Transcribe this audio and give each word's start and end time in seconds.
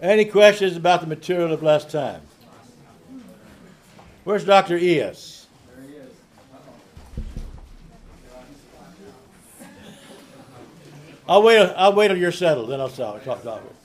Any 0.00 0.24
questions 0.26 0.76
about 0.76 1.00
the 1.00 1.08
material 1.08 1.52
of 1.52 1.62
last 1.62 1.90
time? 1.90 2.20
Where's 4.22 4.44
Dr. 4.44 4.76
E.S.? 4.76 5.48
There 5.74 5.84
he 5.84 5.94
is. 5.96 6.12
I'll 11.28 11.42
wait. 11.42 11.58
I'll 11.76 11.94
wait 11.94 12.08
till 12.08 12.16
you're 12.16 12.30
settled, 12.30 12.70
then 12.70 12.80
I'll 12.80 12.88
talk. 12.88 13.24
talk 13.24 13.44
it. 13.44 13.76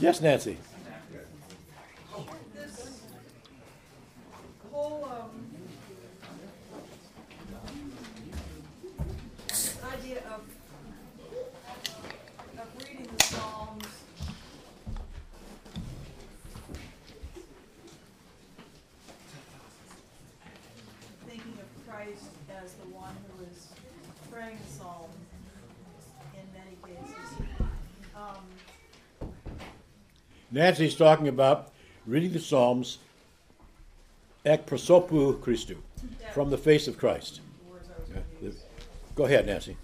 Yes, 0.00 0.20
Nancy. 0.20 0.58
This 2.54 3.00
whole 4.72 5.04
um, 5.04 5.46
idea 9.92 10.22
of 10.34 10.42
of 12.58 12.88
reading 12.88 13.08
the 13.16 13.24
Psalms 13.24 13.84
thinking 21.32 21.54
of 21.60 21.88
Christ 21.88 22.24
as 22.62 22.74
the 22.74 22.88
one 22.94 23.14
who 23.28 23.44
is 23.44 23.68
praying 24.30 24.58
the 24.66 24.72
psalm 24.72 25.10
in 26.34 26.44
many 26.52 26.76
cases. 26.84 27.24
Um, 28.14 28.44
Nancy's 30.52 30.94
talking 30.94 31.28
about 31.28 31.72
reading 32.06 32.32
the 32.32 32.38
Psalms 32.38 32.98
ek 34.44 34.66
prosopu 34.66 35.38
Christu, 35.40 35.76
from 36.34 36.50
the 36.50 36.58
face 36.58 36.86
of 36.86 36.98
Christ. 36.98 37.40
Go 39.14 39.24
ahead, 39.24 39.46
Nancy. 39.46 39.76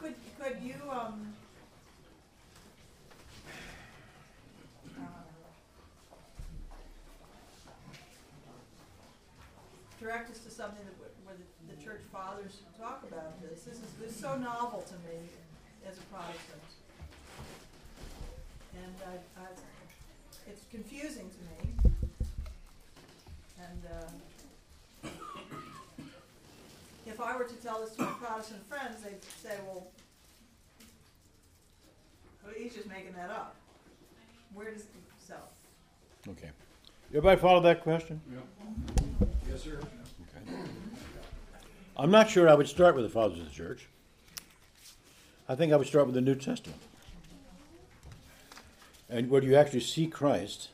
Could, 0.00 0.14
could 0.40 0.56
you, 0.62 0.74
um, 0.90 1.34
direct 10.00 10.30
us 10.30 10.38
to 10.40 10.50
something 10.50 10.84
that, 10.84 10.94
where 11.24 11.36
the, 11.36 11.74
the 11.74 11.82
church 11.82 12.00
fathers 12.12 12.60
talk 12.78 13.02
about 13.10 13.40
this? 13.42 13.62
This 13.62 13.74
is, 13.74 13.92
this 14.00 14.10
is 14.12 14.20
so 14.20 14.36
novel 14.36 14.82
to 14.88 14.94
me 15.08 15.20
as 15.86 15.96
a 15.98 16.02
Protestant. 16.12 16.62
And 18.88 18.96
I, 19.06 19.42
I, 19.42 19.46
it's 20.50 20.64
confusing 20.70 21.28
to 21.30 21.40
me. 21.44 21.92
And, 23.60 23.82
uh, 23.92 25.08
if 27.06 27.20
I 27.20 27.36
were 27.36 27.44
to 27.44 27.54
tell 27.56 27.80
this 27.80 27.94
to 27.96 28.02
my 28.02 28.12
Protestant 28.12 28.66
friends, 28.66 29.02
they'd 29.02 29.22
say, 29.42 29.56
well, 29.66 29.88
well, 32.44 32.54
he's 32.56 32.74
just 32.74 32.88
making 32.88 33.12
that 33.12 33.30
up. 33.30 33.56
Where 34.54 34.72
does, 34.72 34.84
so, 35.26 35.34
Okay. 36.28 36.50
Everybody 37.10 37.40
follow 37.40 37.60
that 37.60 37.82
question? 37.82 38.20
Yes, 39.50 39.64
sir. 39.64 39.80
Okay. 39.80 40.56
I'm 41.96 42.10
not 42.10 42.30
sure 42.30 42.48
I 42.48 42.54
would 42.54 42.68
start 42.68 42.94
with 42.94 43.04
the 43.04 43.10
fathers 43.10 43.38
of 43.38 43.44
the 43.46 43.50
church. 43.50 43.86
I 45.48 45.54
think 45.54 45.72
I 45.72 45.76
would 45.76 45.86
start 45.86 46.06
with 46.06 46.14
the 46.14 46.20
New 46.20 46.34
Testament. 46.34 46.80
And 49.10 49.30
where 49.30 49.42
you 49.42 49.56
actually 49.56 49.80
see 49.80 50.06
Christ 50.06 50.68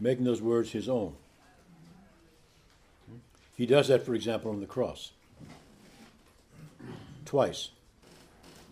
making 0.00 0.24
those 0.24 0.40
words 0.40 0.72
his 0.72 0.88
own. 0.88 1.14
He 3.56 3.66
does 3.66 3.88
that, 3.88 4.04
for 4.04 4.14
example, 4.14 4.50
on 4.50 4.60
the 4.60 4.66
cross. 4.66 5.12
Twice 7.24 7.70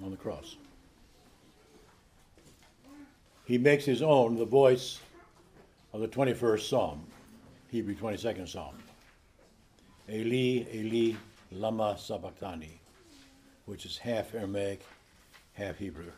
on 0.02 0.10
the 0.10 0.16
cross. 0.16 0.56
He 3.44 3.58
makes 3.58 3.84
his 3.84 4.02
own 4.02 4.36
the 4.36 4.44
voice 4.44 5.00
of 5.92 6.00
the 6.00 6.08
21st 6.08 6.68
Psalm, 6.68 7.04
Hebrew 7.70 7.94
22nd 7.94 8.48
Psalm. 8.48 8.74
Eli, 10.08 10.64
Eli, 10.72 11.16
lama 11.52 11.96
sabachthani, 11.98 12.80
which 13.66 13.86
is 13.86 13.98
half 13.98 14.34
Aramaic, 14.34 14.82
half 15.54 15.78
Hebrew. 15.78 16.10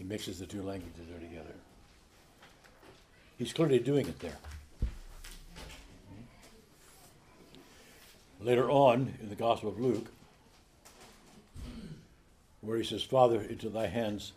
He 0.00 0.04
mixes 0.04 0.38
the 0.40 0.46
two 0.46 0.62
languages 0.62 1.02
there 1.08 1.20
together. 1.20 1.54
He's 3.36 3.52
clearly 3.52 3.78
doing 3.78 4.08
it 4.08 4.18
there. 4.18 4.38
Later 8.40 8.70
on 8.70 9.14
in 9.20 9.28
the 9.28 9.36
Gospel 9.36 9.68
of 9.68 9.78
Luke, 9.78 10.10
where 12.62 12.78
he 12.78 12.84
says, 12.84 13.02
Father, 13.02 13.42
into 13.42 13.68
thy 13.68 13.86
hands 13.86 14.32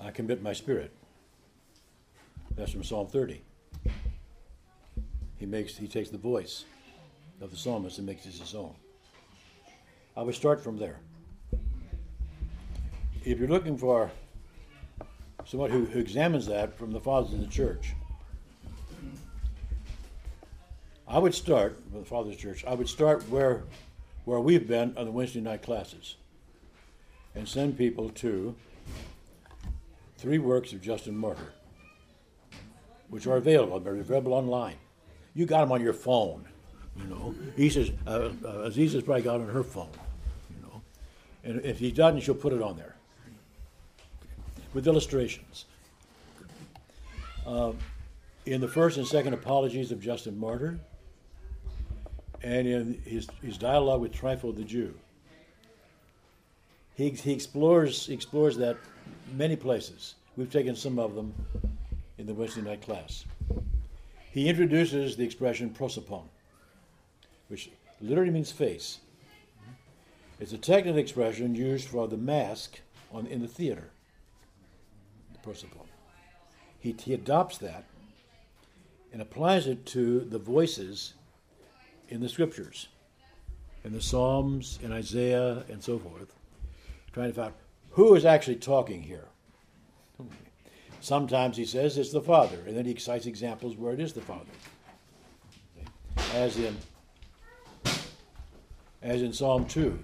I 0.00 0.12
commit 0.12 0.42
my 0.42 0.52
spirit. 0.52 0.92
That's 2.56 2.70
from 2.70 2.84
Psalm 2.84 3.08
30 3.08 3.42
he 5.44 5.50
makes 5.50 5.76
he 5.76 5.86
takes 5.86 6.08
the 6.08 6.16
voice 6.16 6.64
of 7.42 7.50
the 7.50 7.56
psalmist 7.56 7.98
and 7.98 8.06
makes 8.06 8.24
it 8.24 8.32
his 8.32 8.54
own. 8.54 8.74
I 10.16 10.22
would 10.22 10.34
start 10.34 10.64
from 10.64 10.78
there. 10.78 11.00
If 13.24 13.38
you're 13.38 13.48
looking 13.48 13.78
for 13.78 14.10
someone 15.46 15.70
who, 15.70 15.86
who 15.86 15.98
examines 15.98 16.46
that 16.46 16.76
from 16.76 16.92
the 16.92 17.00
fathers 17.00 17.32
of 17.32 17.40
the 17.40 17.46
church, 17.46 17.94
I 21.08 21.18
would 21.18 21.34
start 21.34 21.80
with 21.90 22.02
the 22.02 22.08
fathers 22.08 22.34
of 22.34 22.36
the 22.38 22.42
church. 22.42 22.64
I 22.66 22.74
would 22.74 22.88
start 22.88 23.28
where 23.30 23.62
where 24.24 24.40
we've 24.40 24.66
been 24.66 24.96
on 24.96 25.04
the 25.04 25.10
Wednesday 25.10 25.40
night 25.40 25.62
classes, 25.62 26.16
and 27.34 27.46
send 27.46 27.76
people 27.76 28.08
to 28.10 28.54
three 30.16 30.38
works 30.38 30.72
of 30.72 30.80
Justin 30.80 31.16
Martyr, 31.16 31.52
which 33.08 33.26
are 33.26 33.36
available. 33.36 33.80
They're 33.80 33.96
available 33.96 34.32
online 34.32 34.76
you 35.34 35.46
got 35.46 35.60
them 35.60 35.72
on 35.72 35.82
your 35.82 35.92
phone, 35.92 36.46
you 36.96 37.04
know. 37.04 37.34
He 37.56 37.68
says, 37.68 37.90
uh, 38.06 38.30
uh, 38.44 38.68
Aziza's 38.68 39.02
probably 39.02 39.22
got 39.22 39.40
it 39.40 39.42
on 39.42 39.48
her 39.48 39.64
phone, 39.64 39.90
you 40.54 40.62
know. 40.62 40.82
And 41.42 41.64
if 41.64 41.78
he 41.78 41.90
doesn't, 41.90 42.20
she'll 42.20 42.34
put 42.34 42.52
it 42.52 42.62
on 42.62 42.76
there 42.76 42.93
with 44.74 44.86
illustrations. 44.86 45.64
Uh, 47.46 47.72
in 48.46 48.60
the 48.60 48.68
first 48.68 48.98
and 48.98 49.06
second 49.06 49.32
apologies 49.32 49.90
of 49.90 50.00
Justin 50.00 50.38
Martyr, 50.38 50.78
and 52.42 52.66
in 52.66 53.00
his, 53.06 53.26
his 53.42 53.56
dialogue 53.56 54.02
with 54.02 54.12
Trypho 54.12 54.54
the 54.54 54.64
Jew, 54.64 54.94
he, 56.94 57.08
he 57.10 57.32
explores 57.32 58.08
explores 58.10 58.56
that 58.58 58.76
many 59.34 59.56
places. 59.56 60.16
We've 60.36 60.52
taken 60.52 60.76
some 60.76 60.98
of 60.98 61.14
them 61.14 61.32
in 62.18 62.26
the 62.26 62.34
Wednesday 62.34 62.60
night 62.60 62.82
class 62.82 63.24
he 64.34 64.48
introduces 64.48 65.14
the 65.14 65.22
expression 65.22 65.70
prosopon, 65.70 66.24
which 67.46 67.70
literally 68.00 68.32
means 68.32 68.50
face. 68.50 68.98
It's 70.40 70.52
a 70.52 70.58
technical 70.58 70.98
expression 70.98 71.54
used 71.54 71.86
for 71.86 72.08
the 72.08 72.16
mask 72.16 72.80
on, 73.12 73.28
in 73.28 73.42
the 73.42 73.46
theater, 73.46 73.90
prosopon. 75.44 75.86
He, 76.78 76.94
he 76.98 77.14
adopts 77.14 77.58
that 77.58 77.84
and 79.12 79.22
applies 79.22 79.66
it 79.66 79.86
to 79.86 80.20
the 80.20 80.38
voices 80.38 81.14
in 82.08 82.20
the 82.20 82.28
scriptures, 82.28 82.88
in 83.84 83.92
the 83.92 84.00
Psalms, 84.00 84.78
in 84.82 84.92
Isaiah, 84.92 85.64
and 85.68 85.82
so 85.82 85.98
forth, 85.98 86.34
trying 87.12 87.30
to 87.30 87.34
find 87.34 87.52
who 87.90 88.14
is 88.14 88.24
actually 88.24 88.56
talking 88.56 89.02
here. 89.02 89.28
Sometimes 91.00 91.56
he 91.56 91.64
says 91.64 91.96
it's 91.96 92.10
the 92.10 92.20
Father, 92.20 92.58
and 92.66 92.76
then 92.76 92.86
he 92.86 92.96
cites 92.96 93.26
examples 93.26 93.76
where 93.76 93.92
it 93.92 94.00
is 94.00 94.12
the 94.12 94.20
Father. 94.20 94.44
As 96.32 96.56
in 96.58 96.76
as 99.04 99.20
in 99.20 99.32
Psalm 99.32 99.66
2. 99.66 99.98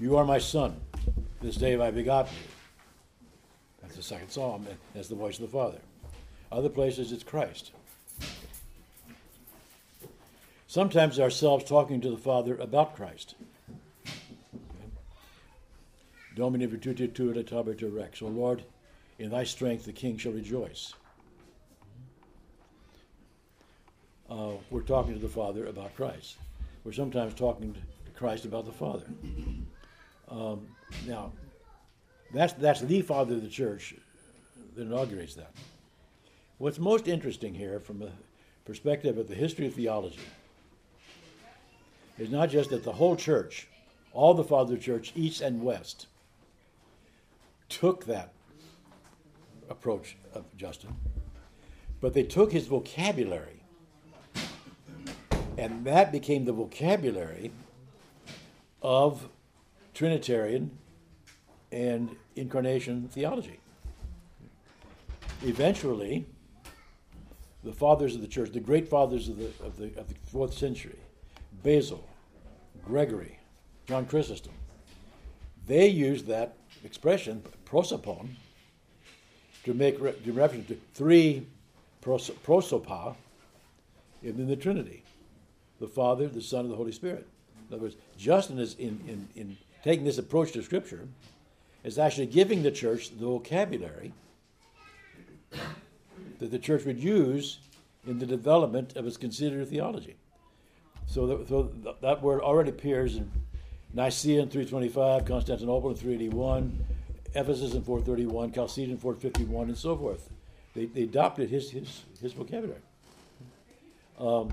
You 0.00 0.16
are 0.16 0.24
my 0.24 0.38
son. 0.38 0.80
This 1.42 1.56
day 1.56 1.72
have 1.72 1.82
I 1.82 1.90
begotten 1.90 2.32
you. 2.34 2.51
The 4.02 4.08
second 4.08 4.30
psalm, 4.30 4.66
as 4.96 5.08
the 5.08 5.14
voice 5.14 5.38
of 5.38 5.42
the 5.42 5.56
Father. 5.56 5.78
Other 6.50 6.68
places 6.68 7.12
it's 7.12 7.22
Christ. 7.22 7.70
Sometimes 10.66 11.20
ourselves 11.20 11.62
talking 11.62 12.00
to 12.00 12.10
the 12.10 12.16
Father 12.16 12.56
about 12.56 12.96
Christ. 12.96 13.36
Domini 16.34 16.66
virtute 16.66 17.14
tua 17.14 17.38
et 17.38 17.46
habiter 17.46 17.94
rex. 17.94 18.20
O 18.22 18.26
Lord, 18.26 18.64
in 19.20 19.30
thy 19.30 19.44
strength 19.44 19.84
the 19.84 19.92
king 19.92 20.16
shall 20.16 20.32
rejoice. 20.32 20.94
Uh, 24.28 24.54
we're 24.72 24.80
talking 24.80 25.14
to 25.14 25.20
the 25.20 25.28
Father 25.28 25.66
about 25.66 25.94
Christ. 25.94 26.38
We're 26.82 26.90
sometimes 26.90 27.34
talking 27.34 27.72
to 27.72 28.10
Christ 28.18 28.46
about 28.46 28.66
the 28.66 28.72
Father. 28.72 29.06
Um, 30.28 30.66
now, 31.06 31.30
that's, 32.32 32.52
that's 32.54 32.80
the 32.80 33.02
Father 33.02 33.34
of 33.34 33.42
the 33.42 33.48
church 33.48 33.94
that 34.74 34.82
inaugurates 34.82 35.34
that. 35.34 35.52
What's 36.58 36.78
most 36.78 37.08
interesting 37.08 37.54
here, 37.54 37.80
from 37.80 37.98
the 37.98 38.10
perspective 38.64 39.18
of 39.18 39.28
the 39.28 39.34
history 39.34 39.66
of 39.66 39.74
theology, 39.74 40.20
is 42.18 42.30
not 42.30 42.50
just 42.50 42.70
that 42.70 42.84
the 42.84 42.92
whole 42.92 43.16
church, 43.16 43.68
all 44.12 44.34
the 44.34 44.44
Father 44.44 44.74
of 44.74 44.78
the 44.78 44.84
church, 44.84 45.12
east 45.14 45.40
and 45.40 45.62
west, 45.62 46.06
took 47.68 48.04
that 48.04 48.32
approach 49.68 50.16
of 50.34 50.44
Justin, 50.56 50.94
but 52.00 52.14
they 52.14 52.22
took 52.22 52.52
his 52.52 52.66
vocabulary, 52.66 53.62
and 55.58 55.84
that 55.84 56.12
became 56.12 56.44
the 56.44 56.52
vocabulary 56.52 57.50
of 58.82 59.28
Trinitarian 59.94 60.70
and 61.72 62.14
incarnation 62.36 63.08
theology. 63.08 63.58
Eventually, 65.42 66.26
the 67.64 67.72
fathers 67.72 68.14
of 68.14 68.20
the 68.20 68.28
church, 68.28 68.52
the 68.52 68.60
great 68.60 68.88
fathers 68.88 69.28
of 69.28 69.38
the, 69.38 69.50
of 69.64 69.76
the, 69.76 69.86
of 69.98 70.08
the 70.08 70.14
fourth 70.24 70.54
century, 70.54 70.98
Basil, 71.62 72.06
Gregory, 72.84 73.38
John 73.86 74.06
Chrysostom, 74.06 74.52
they 75.66 75.88
used 75.88 76.26
that 76.26 76.56
expression, 76.84 77.42
prosopon, 77.64 78.28
to 79.64 79.74
make 79.74 80.00
re- 80.00 80.12
to 80.24 80.32
reference 80.32 80.66
to 80.68 80.76
three 80.92 81.46
pros- 82.00 82.30
prosopa 82.44 83.14
in 84.22 84.46
the 84.46 84.56
Trinity 84.56 85.02
the 85.78 85.88
Father, 85.88 86.28
the 86.28 86.40
Son, 86.40 86.60
and 86.60 86.70
the 86.70 86.76
Holy 86.76 86.92
Spirit. 86.92 87.26
In 87.68 87.74
other 87.74 87.82
words, 87.82 87.96
Justin 88.16 88.60
is 88.60 88.74
in, 88.74 89.00
in, 89.08 89.28
in 89.34 89.56
taking 89.82 90.04
this 90.04 90.18
approach 90.18 90.52
to 90.52 90.62
Scripture, 90.62 91.08
is 91.84 91.98
actually 91.98 92.26
giving 92.26 92.62
the 92.62 92.70
church 92.70 93.10
the 93.10 93.26
vocabulary 93.26 94.12
that 96.38 96.50
the 96.50 96.58
church 96.58 96.84
would 96.84 96.98
use 96.98 97.58
in 98.06 98.18
the 98.18 98.26
development 98.26 98.96
of 98.96 99.06
its 99.06 99.16
considered 99.16 99.68
theology. 99.68 100.16
So, 101.06 101.26
that, 101.26 101.48
so 101.48 101.70
that 102.00 102.22
word 102.22 102.40
already 102.40 102.70
appears 102.70 103.16
in 103.16 103.30
Nicaea 103.94 104.42
in 104.42 104.48
325, 104.48 105.24
Constantinople 105.24 105.90
in 105.90 105.96
381, 105.96 106.84
Ephesus 107.34 107.74
in 107.74 107.82
431, 107.82 108.52
Chalcedon 108.52 108.92
in 108.92 108.98
451, 108.98 109.68
and 109.68 109.76
so 109.76 109.96
forth. 109.96 110.30
They, 110.74 110.86
they 110.86 111.02
adopted 111.02 111.50
his, 111.50 111.70
his, 111.70 112.02
his 112.20 112.32
vocabulary. 112.32 112.80
Um, 114.18 114.52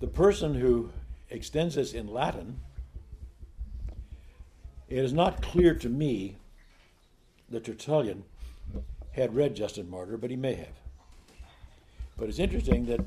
the 0.00 0.08
person 0.08 0.54
who 0.54 0.90
extends 1.30 1.76
this 1.76 1.92
in 1.92 2.08
Latin, 2.08 2.58
it 4.92 5.02
is 5.02 5.14
not 5.14 5.40
clear 5.40 5.74
to 5.74 5.88
me 5.88 6.36
that 7.48 7.64
Tertullian 7.64 8.24
had 9.12 9.34
read 9.34 9.56
Justin 9.56 9.88
Martyr, 9.88 10.18
but 10.18 10.28
he 10.28 10.36
may 10.36 10.52
have. 10.52 10.76
But 12.18 12.28
it's 12.28 12.38
interesting 12.38 12.84
that 12.86 13.00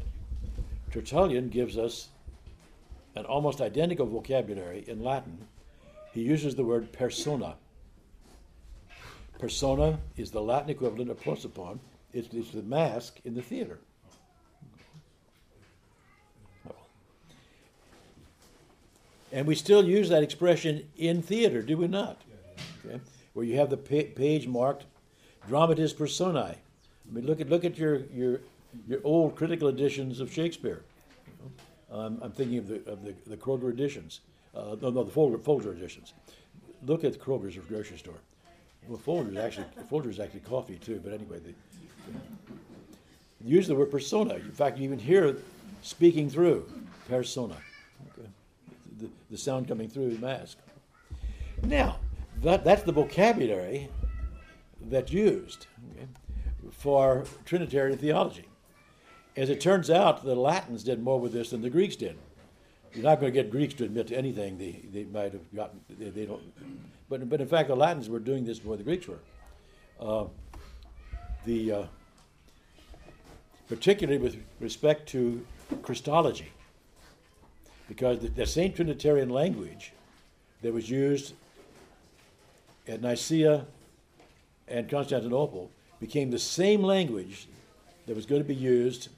Tertullian 0.89 1.49
gives 1.49 1.77
us 1.77 2.09
an 3.13 3.25
almost 3.25 3.61
identical 3.61 4.07
vocabulary 4.07 4.83
in 4.87 5.03
Latin. 5.03 5.37
He 6.11 6.21
uses 6.21 6.55
the 6.55 6.63
word 6.63 6.91
persona. 6.91 7.55
Persona 9.37 9.99
is 10.17 10.31
the 10.31 10.41
Latin 10.41 10.71
equivalent 10.71 11.11
of 11.11 11.19
prosopon. 11.21 11.77
It's, 12.13 12.33
it's 12.33 12.49
the 12.49 12.63
mask 12.63 13.19
in 13.25 13.35
the 13.35 13.43
theater. 13.43 13.77
And 19.35 19.45
we 19.45 19.53
still 19.53 19.83
use 19.83 20.07
that 20.09 20.23
expression 20.23 20.87
in 20.95 21.21
theater, 21.21 21.61
do 21.61 21.75
we 21.75 21.89
not? 21.89 22.21
Okay. 22.85 23.01
Where 23.33 23.45
you 23.45 23.57
have 23.57 23.69
the 23.69 23.75
page 23.75 24.47
marked 24.47 24.85
dramatis 25.49 25.91
personae. 25.91 26.55
I 26.55 27.13
mean, 27.13 27.25
look 27.25 27.41
at 27.41 27.49
look 27.49 27.65
at 27.65 27.77
your 27.77 27.97
your 28.13 28.39
your 28.87 29.01
old 29.03 29.35
critical 29.35 29.67
editions 29.67 30.21
of 30.21 30.31
Shakespeare. 30.31 30.83
Um, 31.91 32.17
I'm 32.21 32.31
thinking 32.31 32.59
of 32.59 32.67
the 32.69 32.75
of 32.89 33.03
the, 33.03 33.13
the 33.27 33.35
Kroger 33.35 33.69
editions. 33.69 34.21
Uh, 34.55 34.77
no, 34.81 34.89
no, 34.89 35.03
the 35.03 35.11
Folger, 35.11 35.37
Folger 35.37 35.73
editions. 35.73 36.13
Look 36.85 37.03
at 37.03 37.11
the 37.11 37.19
Kroger's 37.19 37.57
grocery 37.57 37.97
store. 37.97 38.21
Well, 38.87 38.97
Folger's 39.05 39.35
actually 39.35 39.65
Folger's 39.91 40.21
actually 40.21 40.39
coffee 40.41 40.77
too. 40.77 41.01
But 41.03 41.11
anyway, 41.11 41.39
they, 41.39 41.53
they 42.07 42.17
use 43.43 43.67
the 43.67 43.75
word 43.75 43.91
persona. 43.91 44.35
In 44.35 44.53
fact, 44.53 44.77
you 44.77 44.85
even 44.85 44.97
hear 44.97 45.35
speaking 45.81 46.29
through 46.29 46.71
persona. 47.09 47.57
The, 48.99 49.09
the 49.29 49.37
sound 49.37 49.67
coming 49.67 49.89
through 49.89 50.15
the 50.15 50.25
mask. 50.25 50.57
Now, 51.63 51.99
that, 52.43 52.63
that's 52.63 52.83
the 52.83 52.91
vocabulary 52.91 53.89
that's 54.81 55.11
used 55.11 55.67
okay, 55.91 56.07
for 56.71 57.25
Trinitarian 57.45 57.97
theology. 57.97 58.45
As 59.35 59.49
it 59.49 59.59
turns 59.59 59.89
out, 59.89 60.23
the 60.23 60.35
Latins 60.35 60.83
did 60.83 61.03
more 61.03 61.19
with 61.19 61.33
this 61.33 61.49
than 61.49 61.61
the 61.61 61.69
Greeks 61.69 61.95
did. 61.95 62.17
You're 62.93 63.03
not 63.03 63.19
going 63.19 63.33
to 63.33 63.43
get 63.43 63.51
Greeks 63.51 63.73
to 63.75 63.83
admit 63.83 64.07
to 64.07 64.17
anything 64.17 64.57
they, 64.57 64.85
they 64.93 65.03
might 65.03 65.33
have 65.33 65.53
gotten. 65.53 65.81
They, 65.89 66.09
they 66.09 66.25
don't. 66.25 66.41
But, 67.09 67.29
but 67.29 67.41
in 67.41 67.47
fact, 67.47 67.67
the 67.67 67.75
Latins 67.75 68.07
were 68.07 68.19
doing 68.19 68.45
this 68.45 68.59
before 68.59 68.77
the 68.77 68.83
Greeks 68.83 69.07
were. 69.07 69.19
Uh, 69.99 70.25
the 71.45 71.71
uh, 71.71 71.83
particularly 73.67 74.19
with 74.19 74.37
respect 74.59 75.07
to 75.09 75.45
Christology, 75.81 76.51
because 77.87 78.19
the, 78.19 78.29
the 78.29 78.45
same 78.45 78.73
Trinitarian 78.73 79.29
language 79.29 79.93
that 80.61 80.73
was 80.73 80.89
used 80.89 81.33
at 82.87 83.01
Nicaea 83.01 83.65
and 84.67 84.89
Constantinople 84.89 85.71
became 85.99 86.31
the 86.31 86.39
same 86.39 86.83
language 86.83 87.47
that 88.05 88.15
was 88.15 88.25
going 88.25 88.41
to 88.41 88.47
be 88.47 88.55
used 88.55 89.09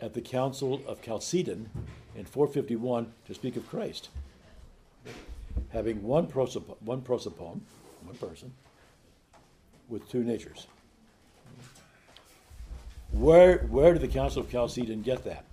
at 0.00 0.14
the 0.14 0.20
Council 0.20 0.80
of 0.86 1.02
Chalcedon 1.02 1.70
in 2.16 2.24
451 2.24 3.12
to 3.26 3.34
speak 3.34 3.56
of 3.56 3.68
Christ. 3.68 4.08
Having 5.70 6.02
one 6.02 6.26
prosopon, 6.26 6.76
one 6.80 7.00
prosopon, 7.00 7.60
one 8.04 8.16
person, 8.18 8.52
with 9.88 10.08
two 10.10 10.22
natures. 10.22 10.66
Where, 13.12 13.58
where 13.70 13.92
did 13.92 14.02
the 14.02 14.08
Council 14.08 14.42
of 14.42 14.50
Chalcedon 14.50 15.02
get 15.02 15.24
that? 15.24 15.44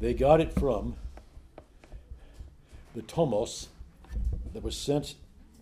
They 0.00 0.14
got 0.14 0.40
it 0.40 0.52
from 0.52 0.96
the 2.94 3.02
Tomos 3.02 3.68
that 4.52 4.62
was 4.62 4.76
sent 4.76 5.14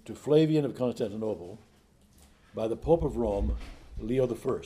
to 0.04 0.14
Flavian 0.14 0.64
of 0.64 0.76
Constantinople 0.76 1.58
by 2.54 2.66
the 2.66 2.76
Pope 2.76 3.04
of 3.04 3.16
Rome, 3.16 3.56
Leo 3.98 4.26
I. 4.26 4.60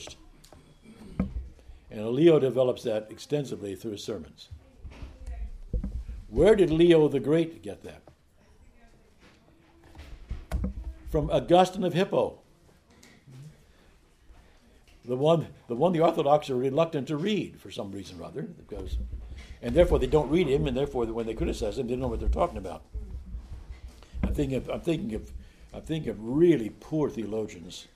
And 1.91 2.09
Leo 2.09 2.39
develops 2.39 2.83
that 2.83 3.07
extensively 3.11 3.75
through 3.75 3.91
his 3.91 4.03
sermons. 4.03 4.49
Where 6.27 6.55
did 6.55 6.71
Leo 6.71 7.07
the 7.07 7.19
Great 7.19 7.61
get 7.61 7.83
that? 7.83 8.01
From 11.09 11.29
Augustine 11.29 11.83
of 11.83 11.93
Hippo. 11.93 12.39
The 15.05 15.15
one, 15.15 15.47
the 15.67 15.75
one 15.75 15.93
the 15.93 16.01
Orthodox 16.01 16.49
are 16.49 16.57
reluctant 16.57 17.07
to 17.09 17.15
read 17.15 17.59
for 17.61 17.69
some 17.69 17.91
reason 17.91 18.19
or 18.19 18.23
other, 18.23 18.41
because, 18.41 18.97
and 19.61 19.75
therefore 19.75 19.99
they 19.99 20.07
don't 20.07 20.29
read 20.29 20.47
him, 20.47 20.67
and 20.67 20.75
therefore 20.75 21.05
when 21.05 21.25
they 21.25 21.33
criticize 21.33 21.77
him, 21.77 21.87
they 21.87 21.93
don't 21.93 22.01
know 22.01 22.07
what 22.07 22.19
they're 22.19 22.29
talking 22.29 22.57
about. 22.57 22.83
I'm 24.23 24.33
thinking 24.33 24.57
of, 24.57 24.69
I'm 24.69 24.81
thinking 24.81 25.13
of, 25.15 25.31
I'm 25.73 25.81
thinking 25.81 26.09
of 26.09 26.17
really 26.19 26.69
poor 26.69 27.09
theologians, 27.09 27.87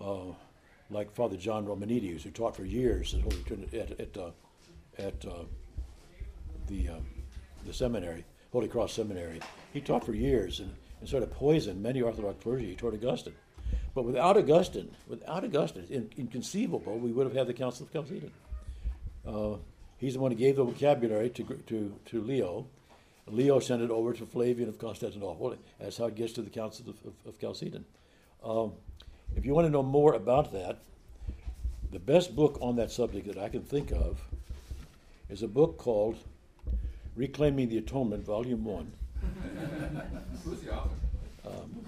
uh, 0.00 0.32
like 0.90 1.10
Father 1.14 1.36
John 1.36 1.66
Romanides, 1.66 2.22
who 2.22 2.30
taught 2.30 2.56
for 2.56 2.64
years 2.64 3.14
at 3.14 3.22
Holy 3.22 3.42
Trinity, 3.44 3.80
at 3.80 4.00
at, 4.00 4.16
uh, 4.16 4.30
at 4.98 5.24
uh, 5.24 5.44
the 6.68 6.88
uh, 6.88 7.00
the 7.66 7.72
seminary, 7.72 8.24
Holy 8.52 8.68
Cross 8.68 8.92
Seminary. 8.92 9.40
He 9.72 9.80
taught 9.80 10.04
for 10.04 10.14
years 10.14 10.60
and, 10.60 10.72
and 11.00 11.08
sort 11.08 11.22
of 11.22 11.30
poisoned 11.32 11.82
many 11.82 12.00
Orthodox 12.00 12.42
clergy. 12.42 12.74
toward 12.74 12.94
Augustine. 12.94 13.34
But 13.94 14.04
without 14.04 14.36
Augustine, 14.36 14.90
without 15.08 15.44
Augustine, 15.44 15.82
it's 15.82 15.90
in, 15.90 16.10
inconceivable 16.16 16.98
we 16.98 17.12
would 17.12 17.26
have 17.26 17.34
had 17.34 17.46
the 17.46 17.54
Council 17.54 17.86
of 17.86 17.92
Chalcedon. 17.92 18.30
He's 19.98 20.14
the 20.14 20.20
one 20.20 20.30
who 20.30 20.36
gave 20.36 20.56
the 20.56 20.64
vocabulary 20.64 21.30
to, 21.30 21.44
to, 21.66 21.94
to 22.06 22.20
Leo. 22.20 22.66
Leo 23.28 23.58
sent 23.58 23.82
it 23.82 23.90
over 23.90 24.12
to 24.12 24.26
Flavian 24.26 24.68
of 24.68 24.78
Constantinople. 24.78 25.56
That's 25.80 25.96
how 25.96 26.06
it 26.06 26.14
gets 26.14 26.32
to 26.34 26.42
the 26.42 26.50
Council 26.50 26.90
of, 26.90 26.96
of, 27.06 27.14
of 27.26 27.40
Chalcedon. 27.40 27.84
Um, 28.44 28.72
if 29.34 29.44
you 29.44 29.54
want 29.54 29.66
to 29.66 29.70
know 29.70 29.82
more 29.82 30.14
about 30.14 30.52
that, 30.52 30.78
the 31.90 31.98
best 31.98 32.36
book 32.36 32.58
on 32.60 32.76
that 32.76 32.90
subject 32.90 33.26
that 33.26 33.38
I 33.38 33.48
can 33.48 33.62
think 33.62 33.90
of 33.90 34.20
is 35.28 35.42
a 35.42 35.48
book 35.48 35.78
called 35.78 36.16
Reclaiming 37.16 37.68
the 37.68 37.78
Atonement, 37.78 38.24
Volume 38.24 38.64
1. 38.64 38.92
Who's 40.44 40.60
the 40.60 40.74
author? 40.74 40.90
Um, 41.46 41.84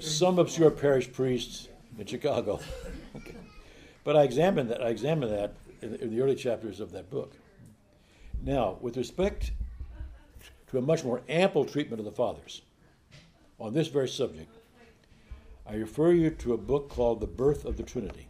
Some 0.00 0.38
obscure- 0.38 0.70
parish 0.70 1.10
priest 1.12 1.68
in 1.98 2.06
Chicago. 2.06 2.60
Okay. 3.16 3.34
But 4.04 4.16
I 4.16 4.22
examined 4.22 4.70
that. 4.70 4.82
I 4.82 4.90
examined 4.90 5.32
that 5.32 5.54
in, 5.82 5.94
in 5.96 6.10
the 6.10 6.20
early 6.20 6.34
chapters 6.34 6.80
of 6.80 6.92
that 6.92 7.10
book. 7.10 7.34
Now, 8.42 8.78
with 8.80 8.96
respect 8.96 9.52
to 10.70 10.78
a 10.78 10.82
much 10.82 11.04
more 11.04 11.22
ample 11.28 11.64
treatment 11.64 12.00
of 12.00 12.04
the 12.04 12.12
fathers 12.12 12.62
on 13.58 13.74
this 13.74 13.88
very 13.88 14.08
subject, 14.08 14.54
I 15.66 15.74
refer 15.74 16.12
you 16.12 16.30
to 16.30 16.54
a 16.54 16.58
book 16.58 16.88
called 16.88 17.20
The 17.20 17.26
Birth 17.26 17.64
of 17.64 17.76
the 17.76 17.82
Trinity. 17.82 18.28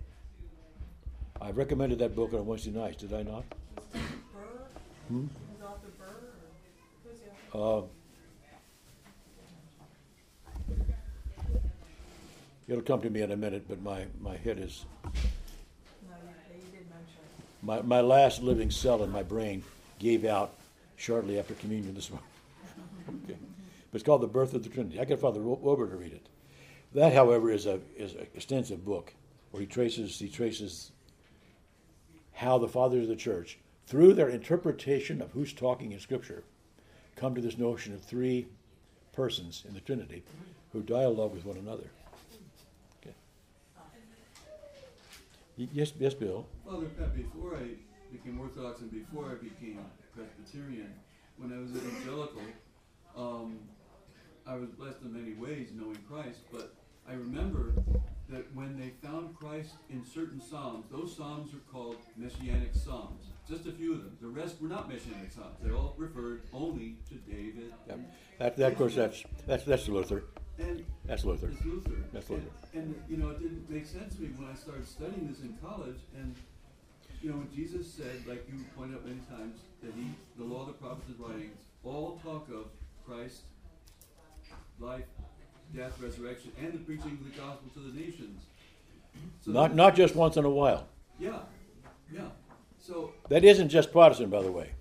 I 1.40 1.50
recommended 1.52 1.99
that 2.00 2.17
book 2.17 2.33
on 2.33 2.47
Wednesday 2.47 2.73
nights, 2.73 2.97
did 3.02 3.12
I 3.12 3.23
not? 3.23 3.45
Hmm? 5.09 5.26
Dr. 5.61 5.88
Burr, 5.99 6.07
or 6.07 7.11
who's 7.11 7.21
the 7.21 7.59
author? 7.59 7.85
Uh, 7.85 7.87
It'll 12.69 12.83
come 12.83 13.00
to 13.00 13.09
me 13.09 13.23
in 13.23 13.31
a 13.33 13.37
minute, 13.37 13.64
but 13.67 13.81
my, 13.81 14.05
my 14.21 14.37
head 14.37 14.59
is 14.59 14.85
No, 15.02 15.11
you, 15.11 16.57
you 16.57 16.61
did 16.71 16.90
mention 16.90 17.23
it. 17.25 17.58
My, 17.69 17.83
my 17.83 18.01
last 18.01 18.43
living 18.43 18.71
cell 18.71 19.05
in 19.05 19.13
my 19.13 19.23
brain 19.23 19.63
gave 19.99 20.25
out 20.25 20.55
shortly 20.97 21.39
after 21.39 21.53
communion 21.55 21.95
this 21.95 22.09
morning. 22.09 22.27
okay. 23.25 23.39
But 23.91 23.97
it's 23.97 24.05
called 24.05 24.23
The 24.23 24.27
Birth 24.27 24.55
of 24.55 24.63
the 24.63 24.71
Trinity. 24.71 24.99
I 24.99 25.05
got 25.05 25.21
Father 25.21 25.41
Wober 25.41 25.91
to 25.91 25.97
read 25.97 26.13
it. 26.13 26.27
That, 26.95 27.13
however, 27.13 27.51
is 27.51 27.67
a 27.67 27.81
is 27.95 28.15
an 28.15 28.27
extensive 28.35 28.87
book 28.87 29.13
where 29.51 29.61
he 29.61 29.67
traces 29.67 30.19
he 30.19 30.31
traces 30.31 30.93
how 32.33 32.57
the 32.57 32.69
fathers 32.69 33.03
of 33.03 33.09
the 33.09 33.17
church, 33.17 33.59
through 33.87 34.15
their 34.15 34.31
interpretation 34.31 35.21
of 35.21 35.31
who's 35.33 35.53
talking 35.53 35.93
in 35.93 36.01
Scripture, 36.01 36.45
come 37.17 37.35
to 37.35 37.43
this 37.43 37.59
notion 37.59 37.93
of 37.93 38.01
three 38.01 38.47
persons 39.13 39.65
in 39.69 39.75
the 39.75 39.81
Trinity 39.81 40.23
who 40.73 40.81
dialogue 40.81 41.35
with 41.35 41.45
one 41.45 41.59
another. 41.59 41.91
Okay. 43.03 43.15
Y- 43.77 43.93
Yes, 45.59 45.93
yes, 45.99 46.15
Bill. 46.15 46.47
Father 46.65 46.87
Pat, 46.87 47.17
before 47.17 47.57
I 47.57 47.71
became 48.12 48.38
Orthodox 48.38 48.81
and 48.81 48.93
before 48.93 49.27
I 49.27 49.35
became 49.35 49.81
Presbyterian, 50.15 50.95
when 51.37 51.53
I 51.53 51.59
was 51.59 51.71
evangelical, 51.71 52.43
um, 53.17 53.59
I 54.47 54.55
was 54.55 54.71
blessed 54.71 55.03
in 55.05 55.12
many 55.12 55.35
ways 55.35 55.71
knowing 55.75 55.99
Christ, 56.09 56.41
but 56.53 56.75
I 57.09 57.15
remember 57.15 57.73
that 58.29 58.55
when 58.55 58.79
they 58.79 58.91
found 59.05 59.37
Christ 59.37 59.75
in 59.91 60.05
certain 60.07 60.41
Psalms, 60.41 60.87
those 60.93 61.17
Psalms 61.17 61.53
are 61.53 61.73
called 61.73 61.97
Messianic 62.17 62.75
Psalms. 62.75 63.25
Just 63.49 63.67
a 63.67 63.73
few 63.73 63.95
of 63.95 64.05
them. 64.05 64.17
The 64.21 64.29
rest 64.29 64.61
were 64.61 64.69
not 64.69 64.88
Messianic 64.88 65.33
Psalms. 65.33 65.57
They 65.61 65.73
all 65.73 65.95
referred 65.97 66.43
only 66.53 66.99
to 67.09 67.15
David. 67.15 67.73
Yep. 67.88 68.00
That, 68.38 68.57
that, 68.59 68.73
of 68.73 68.79
course, 68.79 68.95
that's 68.95 69.25
that's 69.47 69.65
that's 69.65 69.88
Luther. 69.88 70.25
And 70.59 70.85
That's 71.05 71.25
Luther. 71.25 71.49
it's 71.49 71.65
Luther. 71.65 71.91
That's 72.12 72.29
And- 72.31 72.38
Luther. 72.43 72.50
And, 72.75 73.03
you 73.09 73.17
know, 73.17 73.31
it 73.31 73.38
didn't 73.41 73.71
make 73.71 73.87
sense 73.87 74.17
to 74.17 74.23
me 74.23 74.29
when 74.37 74.49
I 74.50 74.55
started 74.55 74.87
studying 74.87 75.29
this 75.29 75.41
in 75.41 75.57
college. 75.62 75.99
And, 76.17 76.35
you 77.23 77.31
know, 77.31 77.37
when 77.38 77.50
Jesus 77.55 77.93
said, 77.93 78.27
like 78.27 78.47
you 78.49 78.65
pointed 78.77 78.97
out 78.97 79.05
many 79.07 79.21
times, 79.31 79.59
that 79.83 79.93
he, 79.95 80.11
the 80.37 80.45
law, 80.45 80.62
of 80.62 80.67
the 80.69 80.73
prophets, 80.75 81.09
and 81.09 81.19
writings, 81.21 81.57
all 81.85 82.19
talk 82.23 82.49
of 82.49 82.67
Christ, 83.07 83.43
life, 84.81 85.05
death, 85.75 86.00
resurrection, 86.00 86.50
and 86.61 86.73
the 86.73 86.79
preaching 86.79 87.12
of 87.12 87.25
the 87.25 87.38
gospel 87.41 87.69
to 87.75 87.81
the 87.81 87.99
nations. 87.99 88.43
So 89.41 89.53
Not 89.53 89.69
that- 89.71 89.75
not 89.77 89.95
just 89.95 90.15
once 90.17 90.37
in 90.37 90.45
a 90.45 90.50
while. 90.50 90.88
Yeah, 91.19 91.41
yeah. 92.12 92.29
So, 92.81 93.12
That 93.29 93.45
isn't 93.45 93.69
just 93.69 93.93
Protestant, 93.93 94.31
by 94.31 94.43
the 94.43 94.53
way. 94.53 94.73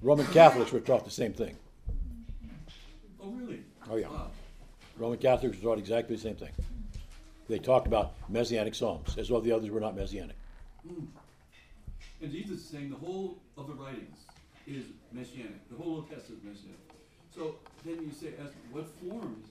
Roman 0.00 0.26
Catholics 0.26 0.72
were 0.72 0.80
taught 0.80 1.04
the 1.04 1.10
same 1.10 1.32
thing. 1.32 1.56
oh 3.20 3.30
really? 3.30 3.64
Oh, 3.90 3.96
yeah. 3.96 4.08
Roman 4.96 5.18
Catholics 5.18 5.58
taught 5.58 5.78
exactly 5.78 6.16
the 6.16 6.22
same 6.22 6.36
thing. 6.36 6.50
They 7.48 7.58
talked 7.58 7.86
about 7.86 8.14
messianic 8.28 8.74
psalms, 8.74 9.16
as 9.16 9.28
though 9.28 9.40
the 9.40 9.52
others 9.52 9.70
were 9.70 9.80
not 9.80 9.96
messianic. 9.96 10.36
And 10.84 12.32
Jesus 12.32 12.58
is 12.58 12.64
saying 12.64 12.90
the 12.90 12.96
whole 12.96 13.38
of 13.56 13.68
the 13.68 13.74
writings 13.74 14.18
is 14.66 14.84
messianic. 15.12 15.68
The 15.70 15.76
whole 15.82 15.96
Old 15.96 16.10
Testament 16.10 16.42
is 16.42 16.48
messianic. 16.48 16.80
So 17.34 17.54
then 17.84 18.02
you 18.04 18.10
say, 18.10 18.34
as 18.42 18.50
what 18.72 18.86
forms 19.00 19.46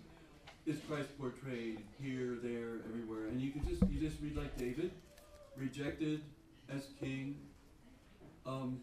is 0.66 0.78
Christ 0.88 1.18
portrayed 1.18 1.80
here, 2.02 2.38
there, 2.44 2.82
everywhere? 2.90 3.28
And 3.30 3.42
you 3.42 3.52
can 3.52 3.68
just 3.68 3.82
you 3.90 4.00
just 4.00 4.22
read 4.22 4.36
like 4.36 4.56
David, 4.58 4.92
rejected 5.56 6.22
as 6.70 6.88
king, 7.00 7.38
um, 8.46 8.80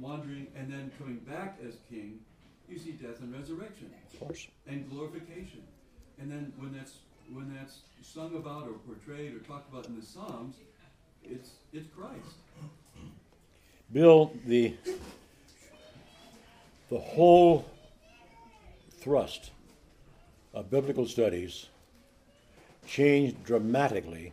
wandering, 0.00 0.48
and 0.56 0.70
then 0.70 0.90
coming 0.98 1.18
back 1.18 1.58
as 1.66 1.76
king. 1.88 2.18
You 2.68 2.78
see 2.78 2.92
death 2.92 3.20
and 3.20 3.32
resurrection 3.34 3.90
Of 4.12 4.20
course. 4.20 4.46
and 4.66 4.88
glorification. 4.90 5.62
And 6.20 6.30
then 6.30 6.52
when 6.58 6.72
that's 6.72 6.94
when 7.32 7.54
that's 7.54 7.78
sung 8.02 8.34
about 8.36 8.64
or 8.68 8.74
portrayed 8.86 9.34
or 9.34 9.38
talked 9.40 9.70
about 9.72 9.86
in 9.86 9.98
the 9.98 10.04
Psalms, 10.04 10.56
it's 11.24 11.50
it's 11.72 11.86
Christ. 11.96 12.36
Bill, 13.92 14.32
the 14.46 14.74
the 16.90 16.98
whole 16.98 17.64
thrust 19.00 19.50
of 20.54 20.70
biblical 20.70 21.06
studies 21.06 21.66
changed 22.86 23.44
dramatically 23.44 24.32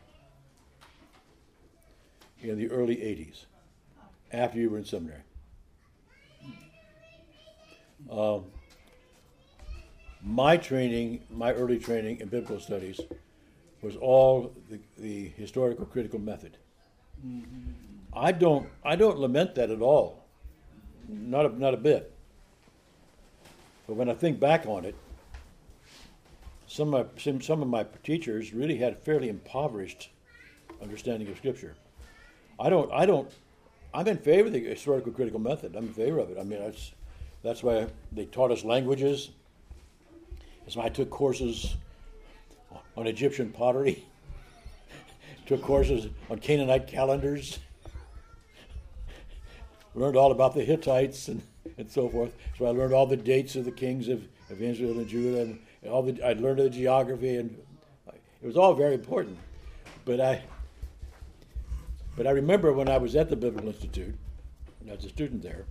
in 2.42 2.58
the 2.58 2.70
early 2.70 2.96
80s 2.98 3.46
after 4.32 4.58
you 4.60 4.70
were 4.70 4.78
in 4.78 4.86
seminary. 4.86 5.22
Um, 8.12 8.46
my 10.22 10.58
training, 10.58 11.22
my 11.30 11.54
early 11.54 11.80
training 11.80 12.20
in 12.20 12.28
biblical 12.30 12.60
studies, 12.60 13.00
was 13.82 13.96
all 13.96 14.54
the, 14.70 14.80
the 14.98 15.30
historical 15.30 15.86
critical 15.86 16.20
method. 16.20 16.58
I 18.14 18.32
don't, 18.32 18.68
I 18.84 18.96
don't 18.96 19.20
lament 19.20 19.56
that 19.56 19.70
at 19.70 19.82
all, 19.82 20.24
not 21.08 21.46
a, 21.46 21.60
not 21.60 21.74
a 21.74 21.78
bit. 21.78 22.12
But 23.88 23.96
when 23.96 24.10
I 24.10 24.14
think 24.14 24.40
back 24.40 24.66
on 24.66 24.86
it, 24.86 24.96
some 26.68 26.94
of 26.94 27.06
my, 27.06 27.22
some, 27.22 27.42
some 27.42 27.62
of 27.62 27.68
my 27.68 27.86
teachers 28.04 28.54
really 28.54 28.78
had 28.78 28.94
a 28.94 28.96
fairly 28.96 29.30
impoverished 29.30 30.10
understanding 30.82 31.28
of 31.30 31.38
Scripture. 31.38 31.76
I 32.60 32.70
don't, 32.70 32.92
I 32.92 33.06
don't, 33.06 33.30
I'm 33.94 34.08
in 34.08 34.18
favor 34.18 34.48
of 34.48 34.54
the 34.54 34.60
historical 34.60 35.12
critical 35.12 35.40
method. 35.40 35.76
I'm 35.76 35.86
in 35.86 35.94
favor 35.94 36.20
of 36.20 36.32
it. 36.32 36.38
I 36.40 36.44
mean, 36.44 36.60
that's, 36.60 36.94
that's 37.46 37.62
why 37.62 37.86
they 38.12 38.26
taught 38.26 38.52
us 38.52 38.64
languages. 38.64 39.30
Why 40.74 40.86
I 40.86 40.90
took 40.90 41.12
courses 41.12 41.76
on 42.98 43.06
Egyptian 43.06 43.52
pottery, 43.52 44.04
took 45.46 45.62
courses 45.62 46.08
on 46.28 46.40
Canaanite 46.40 46.88
calendars, 46.88 47.60
learned 49.94 50.18
all 50.18 50.32
about 50.32 50.56
the 50.56 50.64
Hittites 50.64 51.28
and, 51.28 51.44
and 51.78 51.90
so 51.90 52.10
forth. 52.10 52.34
So 52.58 52.66
I 52.66 52.70
learned 52.70 52.94
all 52.94 53.06
the 53.06 53.16
dates 53.16 53.56
of 53.56 53.66
the 53.66 53.72
kings 53.72 54.08
of, 54.08 54.24
of 54.50 54.60
Israel 54.60 54.98
and 54.98 55.08
Judah, 55.08 55.42
and 55.42 55.60
all 55.88 56.02
the, 56.02 56.20
I 56.24 56.34
learned 56.34 56.60
the 56.60 56.70
geography, 56.72 57.36
and 57.36 57.56
uh, 58.08 58.14
it 58.42 58.48
was 58.48 58.58
all 58.58 58.74
very 58.74 58.96
important. 58.96 59.38
But 60.04 60.20
I, 60.20 60.42
but 62.18 62.26
I 62.26 62.32
remember 62.32 62.74
when 62.74 62.90
I 62.90 62.98
was 62.98 63.16
at 63.16 63.30
the 63.30 63.36
Biblical 63.36 63.70
Institute, 63.70 64.16
as 64.90 65.06
a 65.06 65.10
student 65.10 65.44
there, 65.44 65.66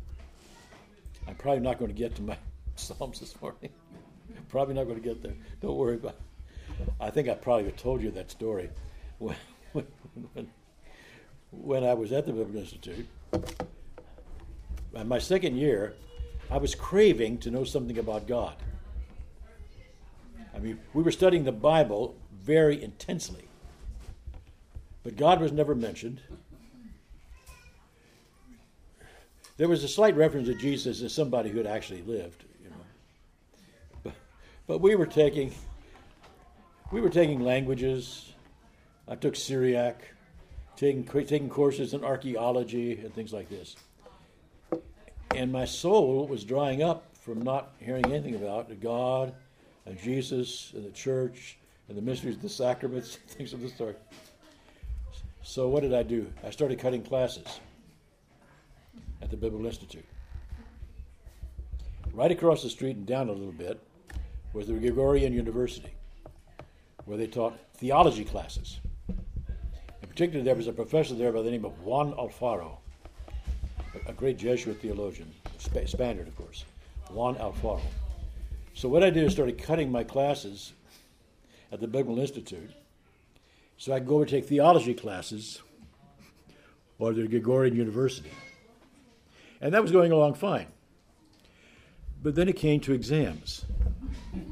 I'm 1.27 1.35
probably 1.37 1.61
not 1.61 1.79
going 1.79 1.91
to 1.91 1.97
get 1.97 2.15
to 2.17 2.23
my 2.23 2.37
Psalms 2.77 3.21
this 3.21 3.41
morning. 3.41 3.71
probably 4.49 4.75
not 4.75 4.85
going 4.85 5.01
to 5.01 5.09
get 5.09 5.23
there. 5.23 5.35
Don't 5.61 5.77
worry 5.77 5.97
about 5.97 6.15
it. 6.15 6.89
I 7.01 7.11
think 7.11 7.29
I 7.29 7.35
probably 7.35 7.71
told 7.73 8.03
you 8.03 8.11
that 8.13 8.31
story. 8.31 8.71
When, 9.73 9.87
when, 10.35 10.51
when, 11.51 11.85
I 11.85 11.95
was 11.95 12.13
at 12.13 12.27
the 12.27 12.33
Biblical 12.33 12.61
Institute, 12.61 13.09
in 14.95 15.09
my 15.09 15.19
second 15.19 15.57
year, 15.57 15.95
I 16.51 16.59
was 16.59 16.77
craving 16.77 17.39
to 17.39 17.51
know 17.51 17.65
something 17.65 17.99
about 17.99 18.29
God. 18.29 18.55
I 20.55 20.59
mean, 20.59 20.79
we 20.93 21.03
were 21.03 21.11
studying 21.11 21.43
the 21.43 21.53
Bible 21.53 22.15
very 22.43 22.81
intensely, 22.83 23.49
but 25.03 25.17
God 25.17 25.41
was 25.41 25.51
never 25.51 25.75
mentioned. 25.75 26.21
There 29.57 29.69
was 29.69 29.85
a 29.85 29.89
slight 29.89 30.17
reference 30.17 30.49
to 30.49 30.55
Jesus 30.55 31.01
as 31.01 31.13
somebody 31.13 31.49
who 31.49 31.59
had 31.59 31.67
actually 31.67 32.03
lived, 32.03 32.45
you 32.63 32.71
know. 32.71 32.77
But, 34.03 34.15
but 34.67 34.81
we 34.81 34.97
were 34.97 35.07
taking 35.07 35.53
we 36.91 37.01
were 37.01 37.11
taking 37.11 37.41
languages. 37.41 38.33
I 39.07 39.15
took 39.15 39.37
Syriac, 39.37 40.03
taking 40.77 41.05
taking 41.05 41.49
courses 41.49 41.95
in 41.95 42.05
archaeology 42.05 42.99
and 42.99 43.15
things 43.15 43.33
like 43.33 43.49
this. 43.49 43.77
And 45.35 45.53
my 45.53 45.65
soul 45.65 46.27
was 46.27 46.45
drying 46.45 46.83
up 46.83 47.05
from 47.15 47.43
not 47.43 47.75
hearing 47.79 48.07
anything 48.07 48.35
about 48.35 48.69
God 48.81 49.35
and 49.87 49.99
Jesus 50.01 50.73
and 50.75 50.85
the 50.85 50.91
church 50.91 51.59
and 51.89 51.97
the 51.97 52.03
mysteries 52.03 52.35
of 52.37 52.43
the 52.43 52.49
sacraments, 52.49 53.17
things 53.29 53.53
of 53.53 53.61
this 53.61 53.77
sort. 53.77 54.01
So 55.43 55.69
what 55.69 55.83
did 55.83 55.95
I 55.95 56.03
do? 56.03 56.33
I 56.45 56.51
started 56.51 56.79
cutting 56.81 57.03
classes 57.03 57.61
at 59.25 59.31
the 59.31 59.37
Biblical 59.39 59.67
Institute. 59.67 60.05
Right 62.13 62.31
across 62.31 62.63
the 62.63 62.69
street 62.69 62.97
and 62.97 63.07
down 63.07 63.29
a 63.29 63.33
little 63.33 63.53
bit 63.53 63.81
was 64.53 64.67
the 64.67 64.75
Gregorian 64.75 65.33
University, 65.33 65.95
where 67.07 67.17
they 67.17 67.27
taught 67.27 67.59
theology 67.79 68.25
classes. 68.25 68.79
In 69.09 70.09
particular, 70.09 70.45
there 70.45 70.55
was 70.55 70.69
a 70.69 70.73
professor 70.73 71.15
there 71.15 71.33
by 71.33 71.41
the 71.43 71.51
name 71.51 71.65
of 71.65 71.81
Juan 71.81 72.13
Alfaro, 72.13 72.77
a 74.07 74.13
great 74.13 74.37
Jesuit 74.37 74.81
theologian, 74.81 75.33
Sp- 75.59 75.89
Spaniard, 75.89 76.29
of 76.29 76.37
course, 76.37 76.67
Juan 77.11 77.35
Alfaro. 77.37 77.81
So 78.75 78.89
what 78.89 79.03
I 79.03 79.11
did 79.11 79.25
is 79.25 79.33
started 79.33 79.57
cutting 79.57 79.91
my 79.91 80.05
classes 80.05 80.75
at 81.73 81.81
the 81.81 81.89
Biblical 81.89 82.19
Institute, 82.21 82.71
so 83.79 83.95
I 83.95 83.99
could 83.99 84.07
go 84.07 84.15
over 84.17 84.25
and 84.25 84.31
take 84.31 84.45
theology 84.45 84.93
classes 84.93 85.63
or 86.99 87.13
the 87.15 87.27
Gregorian 87.27 87.75
University. 87.75 88.31
And 89.65 89.73
that 89.73 89.81
was 89.81 89.91
going 89.91 90.13
along 90.13 90.35
fine. 90.35 90.67
But 92.23 92.35
then 92.35 92.51
it 92.51 92.57
came 92.57 92.81
to 92.81 92.93
exams. 92.93 93.65
You 94.35 94.49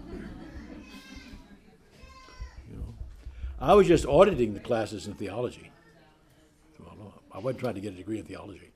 know, 2.79 2.95
I 3.61 3.75
was 3.75 3.87
just 3.87 4.07
auditing 4.07 4.55
the 4.55 4.61
classes 4.61 5.07
in 5.07 5.13
theology. 5.13 5.71
I 7.31 7.39
wasn't 7.39 7.61
trying 7.61 7.75
to 7.75 7.81
get 7.83 7.93
a 7.93 7.97
degree 7.97 8.19
in 8.19 8.25
theology. 8.25 8.73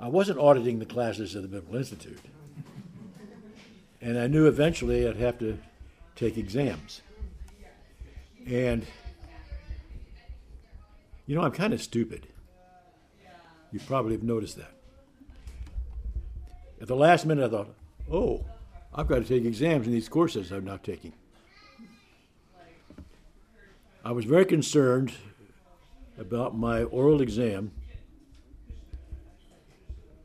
I 0.00 0.08
wasn't 0.08 0.40
auditing 0.40 0.80
the 0.80 0.86
classes 0.86 1.36
at 1.36 1.42
the 1.42 1.48
Biblical 1.48 1.76
Institute. 1.76 2.20
And 4.00 4.18
I 4.18 4.26
knew 4.26 4.46
eventually 4.46 5.06
I'd 5.06 5.16
have 5.16 5.38
to 5.38 5.58
take 6.16 6.36
exams. 6.36 7.02
And, 8.48 8.84
you 11.26 11.36
know, 11.36 11.42
I'm 11.42 11.52
kind 11.52 11.72
of 11.72 11.80
stupid. 11.80 12.26
You 13.70 13.78
probably 13.78 14.14
have 14.14 14.24
noticed 14.24 14.56
that. 14.56 14.72
At 16.80 16.86
the 16.86 16.96
last 16.96 17.26
minute, 17.26 17.44
I 17.44 17.48
thought, 17.48 17.74
oh, 18.10 18.44
I've 18.94 19.08
got 19.08 19.16
to 19.16 19.24
take 19.24 19.44
exams 19.44 19.86
in 19.86 19.92
these 19.92 20.08
courses 20.08 20.50
I'm 20.50 20.64
not 20.64 20.84
taking. 20.84 21.12
I 24.04 24.12
was 24.12 24.24
very 24.24 24.44
concerned 24.44 25.12
about 26.18 26.56
my 26.56 26.84
oral 26.84 27.20
exam 27.20 27.72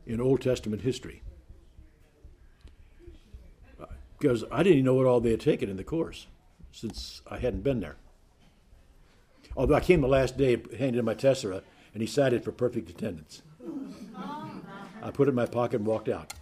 in 0.06 0.20
Old 0.20 0.40
Testament 0.40 0.82
history 0.82 1.22
because 4.18 4.42
I 4.50 4.62
didn't 4.62 4.78
even 4.78 4.84
know 4.86 4.94
what 4.94 5.06
all 5.06 5.20
they 5.20 5.32
had 5.32 5.40
taken 5.40 5.68
in 5.68 5.76
the 5.76 5.84
course 5.84 6.28
since 6.72 7.20
I 7.30 7.36
hadn't 7.38 7.62
been 7.62 7.80
there. 7.80 7.96
Although 9.54 9.74
I 9.74 9.80
came 9.80 10.00
the 10.00 10.08
last 10.08 10.38
day, 10.38 10.56
handed 10.78 10.98
in 10.98 11.04
my 11.04 11.14
tessera, 11.14 11.62
and 11.92 12.00
he 12.00 12.06
cited 12.06 12.42
for 12.42 12.50
perfect 12.50 12.88
attendance. 12.88 13.42
Oh, 14.16 14.50
I 15.02 15.10
put 15.10 15.28
it 15.28 15.30
in 15.30 15.34
my 15.34 15.44
pocket 15.44 15.76
and 15.76 15.86
walked 15.86 16.08
out. 16.08 16.32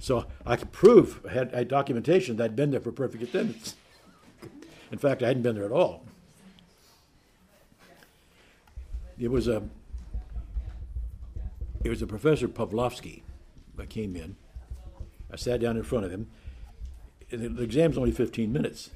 So 0.00 0.26
I 0.46 0.56
could 0.56 0.72
prove, 0.72 1.20
I 1.28 1.32
had, 1.32 1.54
I 1.54 1.58
had 1.58 1.68
documentation 1.68 2.36
that 2.38 2.44
I'd 2.44 2.56
been 2.56 2.70
there 2.70 2.80
for 2.80 2.90
perfect 2.90 3.22
attendance. 3.22 3.76
In 4.90 4.98
fact, 4.98 5.22
I 5.22 5.28
hadn't 5.28 5.42
been 5.42 5.54
there 5.54 5.66
at 5.66 5.72
all. 5.72 6.04
It 9.18 9.30
was 9.30 9.46
a, 9.46 9.62
it 11.84 11.90
was 11.90 12.00
a 12.00 12.06
Professor 12.06 12.48
Pavlovsky 12.48 13.22
that 13.76 13.90
came 13.90 14.16
in. 14.16 14.36
I 15.30 15.36
sat 15.36 15.60
down 15.60 15.76
in 15.76 15.82
front 15.82 16.06
of 16.06 16.10
him. 16.10 16.28
And 17.30 17.56
the 17.56 17.62
exam's 17.62 17.98
only 17.98 18.10
15 18.10 18.50
minutes. 18.50 18.90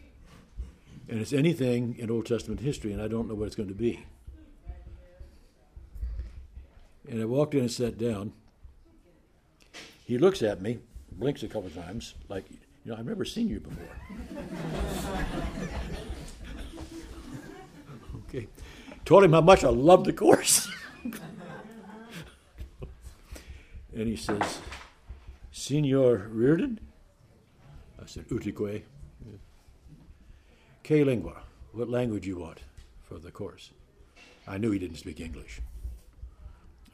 And 1.08 1.20
it's 1.20 1.34
anything 1.34 1.96
in 1.99 2.11
Old 2.11 2.25
Testament 2.25 2.61
history, 2.61 2.92
and 2.92 3.02
I 3.02 3.08
don't 3.08 3.28
know 3.28 3.34
what 3.34 3.46
it's 3.46 3.54
going 3.54 3.68
to 3.68 3.75
be. 3.75 4.06
And 7.08 7.20
I 7.20 7.26
walked 7.26 7.52
in 7.52 7.61
and 7.61 7.70
sat 7.70 7.99
down. 7.99 8.32
He 10.06 10.16
looks 10.16 10.42
at 10.42 10.62
me, 10.62 10.78
blinks 11.18 11.42
a 11.42 11.49
couple 11.49 11.71
times, 11.71 12.14
like, 12.28 12.44
you 12.85 12.92
know, 12.92 12.97
I've 12.99 13.06
never 13.06 13.25
seen 13.25 13.49
you 13.49 13.61
before. 13.61 13.88
okay. 18.28 18.47
Told 19.04 19.25
him 19.25 19.33
how 19.33 19.40
much 19.40 19.64
I 19.64 19.68
loved 19.68 20.06
the 20.06 20.12
course. 20.12 20.71
and 23.94 24.09
he 24.09 24.16
says, 24.16 24.61
Senor 25.52 26.28
Reardon? 26.30 26.80
I 28.02 28.06
said, 28.06 28.28
Utique. 28.28 28.83
Que 30.83 31.04
lingua? 31.04 31.42
What 31.73 31.88
language 31.88 32.26
you 32.26 32.38
want 32.38 32.61
for 33.02 33.18
the 33.18 33.30
course? 33.30 33.71
I 34.47 34.59
knew 34.59 34.71
he 34.71 34.78
didn't 34.78 34.97
speak 34.97 35.21
English. 35.21 35.61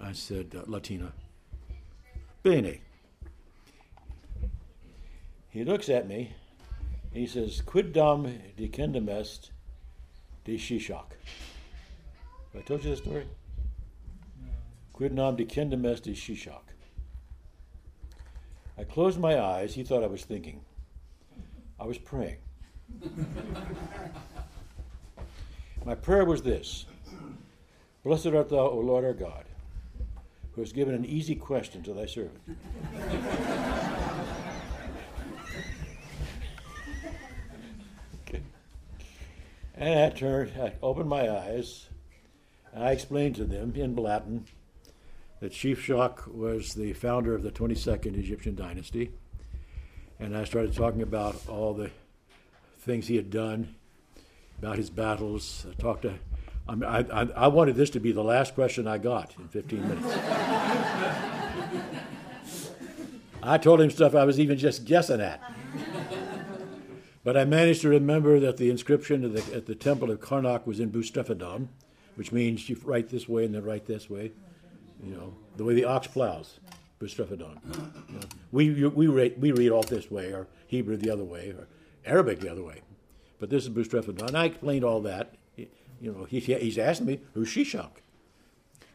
I 0.00 0.12
said, 0.12 0.54
uh, 0.56 0.62
Latina. 0.66 1.12
Bene. 2.42 2.78
He 5.50 5.64
looks 5.64 5.88
at 5.88 6.06
me 6.06 6.32
and 7.12 7.20
he 7.20 7.26
says, 7.26 7.60
Quid 7.60 7.92
dam 7.92 8.40
decendum 8.56 9.08
est 9.08 9.50
de 10.44 10.56
Shishak. 10.56 11.12
Have 12.52 12.62
I 12.62 12.64
told 12.64 12.84
you 12.84 12.90
the 12.90 12.96
story? 12.96 13.26
Quid 14.92 15.12
nam 15.12 15.36
decendum 15.36 15.84
est 15.86 16.04
de 16.04 16.12
Shishak. 16.12 16.62
I 18.78 18.84
closed 18.84 19.18
my 19.18 19.38
eyes. 19.40 19.74
He 19.74 19.82
thought 19.82 20.04
I 20.04 20.06
was 20.06 20.24
thinking. 20.24 20.60
I 21.78 21.84
was 21.84 21.98
praying. 21.98 22.38
my 25.84 25.94
prayer 25.94 26.24
was 26.24 26.42
this 26.42 26.86
Blessed 28.04 28.28
art 28.28 28.48
thou, 28.48 28.68
O 28.68 28.78
Lord 28.78 29.04
our 29.04 29.12
God, 29.12 29.44
who 30.52 30.60
has 30.62 30.72
given 30.72 30.94
an 30.94 31.04
easy 31.04 31.34
question 31.34 31.82
to 31.82 31.92
thy 31.92 32.06
servant. 32.06 32.40
And 39.80 39.98
I 39.98 40.10
turned, 40.10 40.52
I 40.60 40.74
opened 40.82 41.08
my 41.08 41.30
eyes, 41.30 41.88
and 42.74 42.84
I 42.84 42.90
explained 42.90 43.36
to 43.36 43.44
them 43.44 43.72
in 43.74 43.96
Latin 43.96 44.44
that 45.40 45.52
Shishak 45.52 46.28
was 46.28 46.74
the 46.74 46.92
founder 46.92 47.34
of 47.34 47.42
the 47.42 47.50
22nd 47.50 48.18
Egyptian 48.18 48.54
dynasty. 48.54 49.10
And 50.18 50.36
I 50.36 50.44
started 50.44 50.74
talking 50.74 51.00
about 51.00 51.48
all 51.48 51.72
the 51.72 51.90
things 52.80 53.06
he 53.06 53.16
had 53.16 53.30
done, 53.30 53.74
about 54.58 54.76
his 54.76 54.90
battles. 54.90 55.64
I 55.66 55.72
talked 55.80 56.02
to, 56.02 56.12
I, 56.68 56.74
mean, 56.74 56.84
I, 56.84 56.98
I, 56.98 57.28
I 57.34 57.48
wanted 57.48 57.76
this 57.76 57.88
to 57.90 58.00
be 58.00 58.12
the 58.12 58.22
last 58.22 58.54
question 58.54 58.86
I 58.86 58.98
got 58.98 59.34
in 59.38 59.48
15 59.48 59.88
minutes. 59.88 60.06
I 63.42 63.56
told 63.56 63.80
him 63.80 63.88
stuff 63.88 64.14
I 64.14 64.24
was 64.24 64.38
even 64.38 64.58
just 64.58 64.84
guessing 64.84 65.22
at. 65.22 65.42
But 67.30 67.36
I 67.36 67.44
managed 67.44 67.82
to 67.82 67.88
remember 67.88 68.40
that 68.40 68.56
the 68.56 68.70
inscription 68.70 69.24
at 69.24 69.34
the, 69.34 69.54
at 69.54 69.66
the 69.66 69.76
temple 69.76 70.10
of 70.10 70.18
Karnak 70.18 70.66
was 70.66 70.80
in 70.80 70.90
Boustrophedon, 70.90 71.68
which 72.16 72.32
means 72.32 72.68
you 72.68 72.76
write 72.82 73.10
this 73.10 73.28
way 73.28 73.44
and 73.44 73.54
then 73.54 73.62
write 73.62 73.86
this 73.86 74.10
way 74.10 74.32
you 75.00 75.14
know, 75.14 75.36
the 75.56 75.62
way 75.62 75.74
the 75.74 75.84
ox 75.84 76.08
plows, 76.08 76.58
Boustrophedon. 77.00 77.60
You 78.08 78.14
know, 78.14 78.20
we, 78.50 78.84
we, 78.84 79.06
read, 79.06 79.40
we 79.40 79.52
read 79.52 79.70
all 79.70 79.84
this 79.84 80.10
way, 80.10 80.32
or 80.32 80.48
Hebrew 80.66 80.96
the 80.96 81.08
other 81.08 81.22
way, 81.22 81.50
or 81.50 81.68
Arabic 82.04 82.40
the 82.40 82.50
other 82.50 82.64
way. 82.64 82.80
But 83.38 83.48
this 83.48 83.62
is 83.62 83.70
Boustrophedon. 83.70 84.34
I 84.34 84.46
explained 84.46 84.82
all 84.82 85.00
that. 85.02 85.36
You 85.56 85.68
know, 86.00 86.24
he, 86.24 86.40
he's 86.40 86.78
asking 86.78 87.06
me, 87.06 87.20
who's 87.34 87.46
Shishak? 87.46 87.90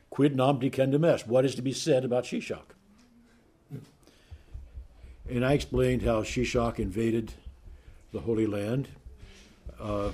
Quid 0.10 0.36
nam 0.36 0.60
decendum 0.60 1.06
est? 1.06 1.26
What 1.26 1.46
is 1.46 1.56
to 1.56 1.62
be 1.62 1.72
said 1.72 2.04
about 2.04 2.26
Shishak? 2.26 2.76
And 5.30 5.46
I 5.46 5.54
explained 5.54 6.02
how 6.02 6.24
Shishak 6.24 6.80
invaded 6.80 7.32
the 8.16 8.22
Holy 8.22 8.48
Land, 8.48 8.88
uh, 9.80 10.12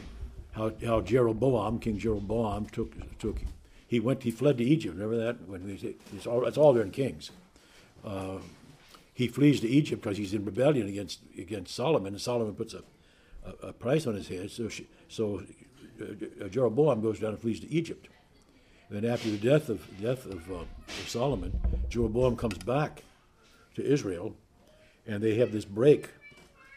how, 0.54 0.72
how 0.86 1.02
Jeroboam, 1.02 1.80
King 1.80 1.98
Jeroboam, 1.98 2.66
took, 2.66 2.94
took 3.20 3.38
he 3.88 4.00
went, 4.00 4.24
he 4.24 4.32
fled 4.32 4.58
to 4.58 4.64
Egypt. 4.64 4.96
Remember 4.96 5.18
that? 5.24 5.48
When 5.48 5.78
it's 6.16 6.26
all, 6.26 6.46
it's 6.46 6.58
all 6.58 6.74
there 6.74 6.84
in 6.84 6.92
Kings. 6.92 7.30
Uh, 8.04 8.40
he 9.14 9.28
flees 9.28 9.60
to 9.62 9.68
Egypt 9.68 10.02
because 10.02 10.18
he's 10.18 10.34
in 10.34 10.44
rebellion 10.44 10.88
against 10.88 11.20
against 11.38 11.76
Solomon, 11.76 12.14
and 12.14 12.22
Solomon 12.22 12.56
puts 12.56 12.74
a, 12.74 12.82
a, 13.46 13.68
a 13.68 13.74
price 13.74 14.08
on 14.08 14.16
his 14.16 14.28
head. 14.28 14.50
So 14.50 14.70
she, 14.70 14.88
so 15.08 15.44
uh, 16.02 16.48
Jeroboam 16.48 17.02
goes 17.02 17.20
down 17.20 17.32
and 17.32 17.40
flees 17.40 17.60
to 17.60 17.72
Egypt. 17.72 18.08
And 18.90 19.04
then 19.04 19.12
after 19.12 19.30
the 19.30 19.38
death 19.38 19.70
of 19.70 19.86
death 20.02 20.26
of, 20.26 20.50
uh, 20.50 20.56
of 20.88 21.06
Solomon, 21.08 21.52
Jeroboam 21.90 22.36
comes 22.36 22.58
back 22.58 23.04
to 23.76 23.84
Israel, 23.84 24.34
and 25.06 25.22
they 25.22 25.36
have 25.36 25.52
this 25.52 25.66
break 25.66 26.10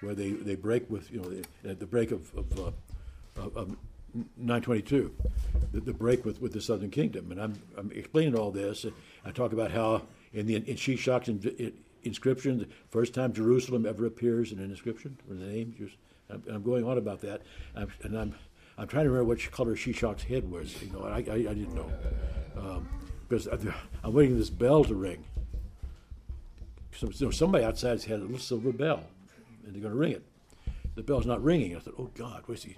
where 0.04 0.14
they, 0.14 0.30
they 0.30 0.54
break 0.54 0.88
with 0.90 1.10
you 1.10 1.20
know 1.20 1.30
the, 1.62 1.74
the 1.74 1.86
break 1.86 2.10
of, 2.10 2.34
of, 2.34 2.58
uh, 2.58 3.60
of 3.60 3.76
922, 4.36 5.14
the, 5.72 5.80
the, 5.80 5.92
break 5.92 6.24
with, 6.24 6.40
with 6.40 6.52
the 6.52 6.60
Southern 6.60 6.90
Kingdom. 6.90 7.32
And 7.32 7.40
I'm, 7.40 7.54
I'm 7.76 7.90
explaining 7.92 8.36
all 8.36 8.50
this. 8.50 8.86
I 9.24 9.30
talk 9.32 9.52
about 9.52 9.72
how 9.72 10.02
in 10.32 10.46
the 10.46 10.56
in 10.56 10.76
Shishak's 10.76 11.28
in, 11.28 11.40
in, 11.58 11.72
inscription, 12.04 12.58
the 12.58 12.68
first 12.90 13.14
time 13.14 13.32
Jerusalem 13.32 13.86
ever 13.86 14.06
appears 14.06 14.52
in 14.52 14.58
an 14.58 14.70
inscription 14.70 15.16
or 15.28 15.34
the 15.34 15.46
name. 15.46 15.90
I'm, 16.30 16.42
I'm, 16.48 16.62
going 16.62 16.84
on 16.84 16.96
about 16.96 17.20
that, 17.22 17.42
I'm, 17.74 17.90
and 18.02 18.16
I'm 18.16 18.34
I'm 18.76 18.88
trying 18.88 19.04
to 19.04 19.10
remember 19.10 19.28
which 19.28 19.50
color 19.50 19.74
Shishak's 19.74 20.24
head 20.24 20.50
was. 20.50 20.80
You 20.82 20.92
know, 20.92 21.04
I, 21.04 21.18
I, 21.18 21.34
I 21.34 21.54
didn't 21.54 21.74
know 21.74 21.90
um, 22.56 22.88
because 23.28 23.46
I'm 23.46 24.12
waiting 24.12 24.34
for 24.34 24.38
this 24.38 24.50
bell 24.50 24.84
to 24.84 24.94
ring. 24.94 25.24
So, 26.96 27.10
so 27.10 27.30
somebody 27.30 27.64
outside's 27.64 28.04
had 28.04 28.20
a 28.20 28.22
little 28.22 28.38
silver 28.38 28.72
bell, 28.72 29.04
and 29.64 29.74
they're 29.74 29.82
going 29.82 29.94
to 29.94 29.98
ring 29.98 30.12
it. 30.12 30.24
The 30.94 31.02
bell's 31.02 31.26
not 31.26 31.42
ringing. 31.42 31.76
I 31.76 31.80
thought, 31.80 31.94
oh 31.98 32.10
God, 32.14 32.42
where's 32.46 32.62
he? 32.62 32.76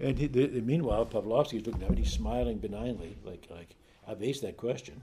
And 0.00 0.18
he, 0.18 0.26
the, 0.26 0.48
meanwhile, 0.60 1.06
Pavlovsky 1.06 1.58
is 1.58 1.66
looking 1.66 1.82
at 1.82 1.90
me. 1.90 1.98
He's 1.98 2.12
smiling 2.12 2.58
benignly, 2.58 3.16
like 3.24 3.46
like 3.50 3.74
I've 4.06 4.18
aced 4.18 4.42
that 4.42 4.56
question. 4.56 5.00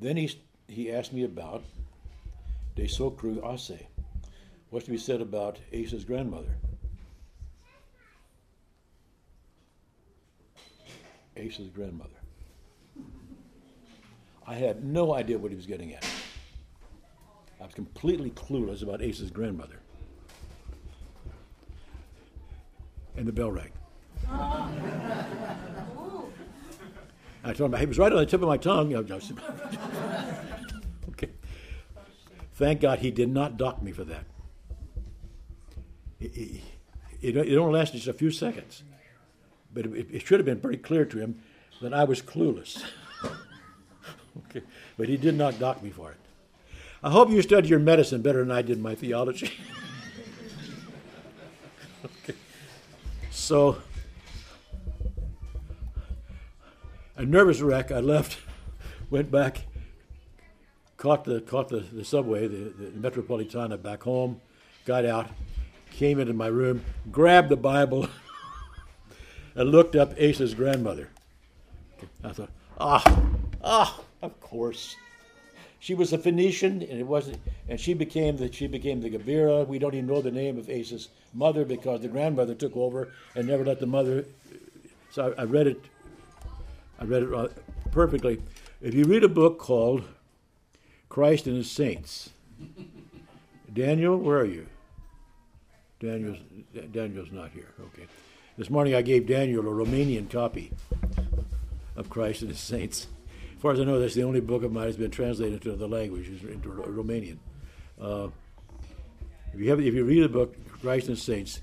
Then 0.00 0.16
he 0.16 0.32
he 0.66 0.90
asked 0.90 1.12
me 1.12 1.24
about 1.24 1.62
De 2.74 2.86
Socru 2.86 3.44
Ase. 3.54 3.84
What's 4.70 4.86
to 4.86 4.90
be 4.92 4.98
said 4.98 5.20
about 5.20 5.58
Asa's 5.72 6.04
grandmother? 6.04 6.56
Asa's 11.36 11.68
grandmother. 11.68 12.10
I 14.46 14.54
had 14.54 14.84
no 14.84 15.14
idea 15.14 15.38
what 15.38 15.50
he 15.50 15.56
was 15.56 15.66
getting 15.66 15.94
at. 15.94 16.04
I 17.60 17.64
was 17.64 17.74
completely 17.74 18.30
clueless 18.30 18.82
about 18.82 19.02
Asa's 19.02 19.30
grandmother. 19.30 19.80
And 23.16 23.26
the 23.26 23.32
bell 23.32 23.50
rang. 23.50 23.72
I 27.42 27.52
told 27.52 27.74
him, 27.74 27.80
it 27.80 27.88
was 27.88 27.98
right 27.98 28.12
on 28.12 28.18
the 28.18 28.26
tip 28.26 28.42
of 28.42 28.48
my 28.48 28.56
tongue. 28.56 28.94
okay. 31.10 31.30
Thank 32.54 32.80
God 32.80 33.00
he 33.00 33.10
did 33.10 33.30
not 33.30 33.56
dock 33.56 33.82
me 33.82 33.92
for 33.92 34.04
that. 34.04 34.24
It, 36.20 36.60
it, 37.22 37.36
it 37.36 37.56
only 37.56 37.78
lasted 37.78 37.98
just 37.98 38.08
a 38.08 38.12
few 38.12 38.30
seconds. 38.30 38.82
But 39.72 39.86
it, 39.86 40.08
it 40.10 40.26
should 40.26 40.38
have 40.38 40.46
been 40.46 40.60
pretty 40.60 40.78
clear 40.78 41.04
to 41.06 41.18
him 41.18 41.40
that 41.80 41.94
I 41.94 42.04
was 42.04 42.20
clueless. 42.20 42.84
okay. 44.38 44.62
But 44.96 45.08
he 45.08 45.16
did 45.16 45.34
not 45.34 45.58
dock 45.58 45.82
me 45.82 45.90
for 45.90 46.12
it. 46.12 46.18
I 47.02 47.10
hope 47.10 47.30
you 47.30 47.40
studied 47.40 47.70
your 47.70 47.78
medicine 47.78 48.20
better 48.20 48.40
than 48.40 48.50
I 48.50 48.60
did 48.60 48.78
my 48.78 48.94
theology. 48.94 49.52
okay. 52.04 52.34
So, 53.30 53.78
a 57.16 57.24
nervous 57.24 57.62
wreck, 57.62 57.90
I 57.90 58.00
left, 58.00 58.38
went 59.10 59.30
back, 59.30 59.62
caught 60.98 61.24
the, 61.24 61.40
caught 61.40 61.70
the, 61.70 61.80
the 61.80 62.04
subway, 62.04 62.46
the, 62.46 62.68
the 62.68 62.90
Metropolitana 62.90 63.82
back 63.82 64.02
home, 64.02 64.42
got 64.84 65.06
out, 65.06 65.30
came 65.90 66.20
into 66.20 66.34
my 66.34 66.48
room, 66.48 66.84
grabbed 67.10 67.48
the 67.48 67.56
Bible, 67.56 68.10
and 69.54 69.70
looked 69.70 69.96
up 69.96 70.12
Asa's 70.20 70.52
grandmother. 70.52 71.08
I 72.22 72.32
thought, 72.32 72.50
ah, 72.78 73.22
ah, 73.64 74.00
of 74.20 74.38
course. 74.40 74.96
She 75.80 75.94
was 75.94 76.12
a 76.12 76.18
Phoenician, 76.18 76.82
and 76.82 77.00
it 77.00 77.06
wasn't, 77.06 77.38
and 77.66 77.80
she 77.80 77.94
became 77.94 78.36
the 78.36 78.52
she 78.52 78.66
became 78.66 79.00
the 79.00 79.10
Gebirah. 79.10 79.66
We 79.66 79.78
don't 79.78 79.94
even 79.94 80.06
know 80.06 80.20
the 80.20 80.30
name 80.30 80.58
of 80.58 80.68
Asa's 80.68 81.08
mother 81.32 81.64
because 81.64 82.02
the 82.02 82.08
grandmother 82.08 82.54
took 82.54 82.76
over 82.76 83.08
and 83.34 83.48
never 83.48 83.64
let 83.64 83.80
the 83.80 83.86
mother. 83.86 84.26
So 85.10 85.34
I, 85.36 85.42
I 85.42 85.44
read 85.44 85.66
it. 85.66 85.80
I 87.00 87.04
read 87.04 87.22
it 87.22 87.32
uh, 87.32 87.48
perfectly. 87.92 88.42
If 88.82 88.92
you 88.92 89.04
read 89.04 89.24
a 89.24 89.28
book 89.28 89.58
called 89.58 90.04
Christ 91.08 91.46
in 91.46 91.54
His 91.54 91.70
Saints, 91.70 92.28
Daniel, 93.72 94.18
where 94.18 94.38
are 94.38 94.44
you? 94.44 94.66
Daniel's 95.98 96.38
Daniel's 96.92 97.32
not 97.32 97.52
here. 97.52 97.72
Okay. 97.80 98.06
This 98.58 98.68
morning 98.68 98.94
I 98.94 99.00
gave 99.00 99.26
Daniel 99.26 99.66
a 99.66 99.70
Romanian 99.70 100.28
copy 100.28 100.72
of 101.96 102.10
Christ 102.10 102.42
in 102.42 102.48
His 102.48 102.60
Saints. 102.60 103.06
As 103.60 103.62
far 103.62 103.72
as 103.72 103.80
I 103.80 103.84
know, 103.84 104.00
that's 104.00 104.14
the 104.14 104.22
only 104.22 104.40
book 104.40 104.62
of 104.62 104.72
mine 104.72 104.86
that's 104.86 104.96
been 104.96 105.10
translated 105.10 105.52
into 105.52 105.76
the 105.76 105.86
language, 105.86 106.28
into 106.28 106.70
Romanian. 106.70 107.36
Uh, 108.00 108.28
if 109.52 109.60
you 109.60 109.68
have, 109.68 109.80
if 109.80 109.92
you 109.92 110.02
read 110.02 110.24
the 110.24 110.30
book 110.30 110.56
Christ 110.80 111.08
and 111.08 111.18
Saints, 111.18 111.60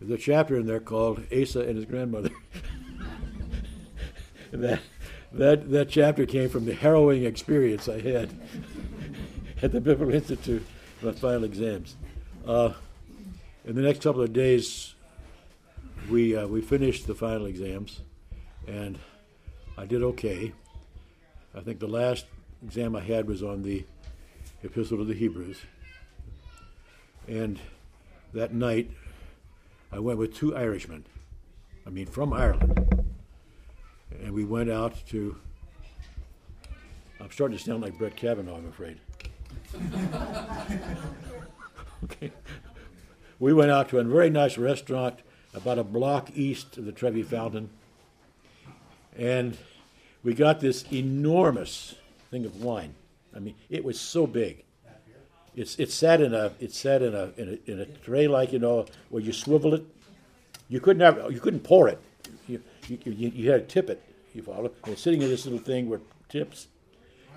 there's 0.00 0.10
a 0.10 0.16
chapter 0.16 0.56
in 0.56 0.64
there 0.64 0.80
called 0.80 1.22
Asa 1.30 1.60
and 1.60 1.76
his 1.76 1.84
grandmother. 1.84 2.30
that 4.52 4.80
that 5.30 5.70
that 5.70 5.90
chapter 5.90 6.24
came 6.24 6.48
from 6.48 6.64
the 6.64 6.72
harrowing 6.72 7.24
experience 7.24 7.86
I 7.86 8.00
had 8.00 8.30
at 9.62 9.72
the 9.72 9.82
Biblical 9.82 10.14
Institute 10.14 10.64
for 11.02 11.12
final 11.12 11.44
exams. 11.44 11.96
Uh, 12.46 12.72
in 13.66 13.74
the 13.74 13.82
next 13.82 14.02
couple 14.02 14.22
of 14.22 14.32
days, 14.32 14.94
we 16.08 16.34
uh, 16.34 16.46
we 16.46 16.62
finished 16.62 17.06
the 17.06 17.14
final 17.14 17.44
exams, 17.44 18.00
and 18.66 18.98
I 19.76 19.84
did 19.84 20.02
okay. 20.02 20.54
I 21.56 21.60
think 21.60 21.78
the 21.78 21.86
last 21.86 22.26
exam 22.64 22.96
I 22.96 23.00
had 23.00 23.28
was 23.28 23.42
on 23.42 23.62
the 23.62 23.84
Epistle 24.62 24.98
to 24.98 25.04
the 25.04 25.14
Hebrews. 25.14 25.58
And 27.28 27.58
that 28.32 28.52
night, 28.52 28.90
I 29.92 29.98
went 29.98 30.18
with 30.18 30.34
two 30.34 30.56
Irishmen, 30.56 31.04
I 31.86 31.90
mean, 31.90 32.06
from 32.06 32.32
Ireland. 32.32 33.04
And 34.22 34.32
we 34.32 34.44
went 34.44 34.70
out 34.70 34.94
to, 35.08 35.36
I'm 37.20 37.30
starting 37.30 37.56
to 37.56 37.62
sound 37.62 37.82
like 37.82 37.98
Brett 37.98 38.16
Kavanaugh, 38.16 38.56
I'm 38.56 38.68
afraid. 38.68 38.98
okay. 42.04 42.32
We 43.38 43.52
went 43.52 43.70
out 43.70 43.88
to 43.90 43.98
a 43.98 44.04
very 44.04 44.30
nice 44.30 44.58
restaurant 44.58 45.20
about 45.54 45.78
a 45.78 45.84
block 45.84 46.30
east 46.34 46.78
of 46.78 46.84
the 46.84 46.92
Trevi 46.92 47.22
Fountain. 47.22 47.70
And 49.16 49.56
we 50.24 50.34
got 50.34 50.58
this 50.58 50.84
enormous 50.92 51.94
thing 52.30 52.46
of 52.46 52.62
wine. 52.62 52.94
I 53.36 53.38
mean, 53.38 53.54
it 53.68 53.84
was 53.84 54.00
so 54.00 54.26
big. 54.26 54.64
It's 55.54 55.78
it 55.78 55.92
sat 55.92 56.20
in 56.20 56.34
a 56.34 56.52
it 56.58 56.72
sat 56.72 57.02
in 57.02 57.14
a 57.14 57.30
in 57.36 57.60
a, 57.66 57.70
in 57.70 57.80
a 57.80 57.86
tray 57.86 58.26
like 58.26 58.52
you 58.52 58.58
know 58.58 58.86
where 59.10 59.22
you 59.22 59.32
swivel 59.32 59.74
it. 59.74 59.84
You 60.68 60.80
couldn't 60.80 61.02
have 61.02 61.30
you 61.32 61.38
couldn't 61.38 61.60
pour 61.60 61.88
it. 61.88 62.00
You 62.48 62.60
you, 62.88 62.98
you, 63.04 63.28
you 63.28 63.50
had 63.50 63.68
to 63.68 63.72
tip 63.72 63.88
it. 63.88 64.02
You 64.34 64.42
follow? 64.42 64.72
And 64.84 64.98
sitting 64.98 65.22
in 65.22 65.28
this 65.28 65.44
little 65.44 65.60
thing 65.60 65.88
where 65.88 66.00
tips. 66.28 66.66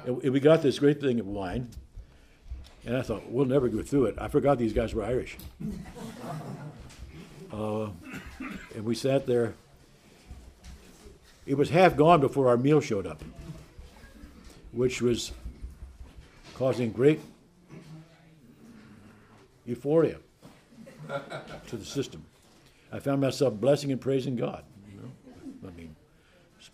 And 0.06 0.18
we 0.32 0.40
got 0.40 0.62
this 0.62 0.80
great 0.80 1.02
thing 1.02 1.20
of 1.20 1.28
wine, 1.28 1.70
and 2.86 2.96
I 2.96 3.02
thought 3.02 3.30
we'll 3.30 3.46
never 3.46 3.68
go 3.68 3.84
through 3.84 4.06
it. 4.06 4.16
I 4.18 4.30
forgot 4.30 4.58
these 4.58 4.74
guys 4.74 4.94
were 4.94 5.04
Irish. 5.04 5.38
Uh, 7.50 7.88
and 8.76 8.84
we 8.84 8.94
sat 8.94 9.26
there 9.26 9.54
it 11.48 11.58
was 11.58 11.70
half 11.70 11.96
gone 11.96 12.20
before 12.20 12.50
our 12.50 12.58
meal 12.58 12.82
showed 12.82 13.08
up, 13.08 13.24
which 14.74 15.02
was 15.02 15.32
causing 16.56 16.92
great 16.92 17.22
euphoria 19.66 20.18
to 21.68 21.78
the 21.78 21.86
system. 21.86 22.26
I 22.92 23.00
found 23.00 23.22
myself 23.22 23.54
blessing 23.54 23.92
and 23.94 24.00
praising 24.00 24.36
God. 24.36 24.64
You 24.92 25.02
know? 25.02 25.70
I 25.70 25.72
mean, 25.72 25.96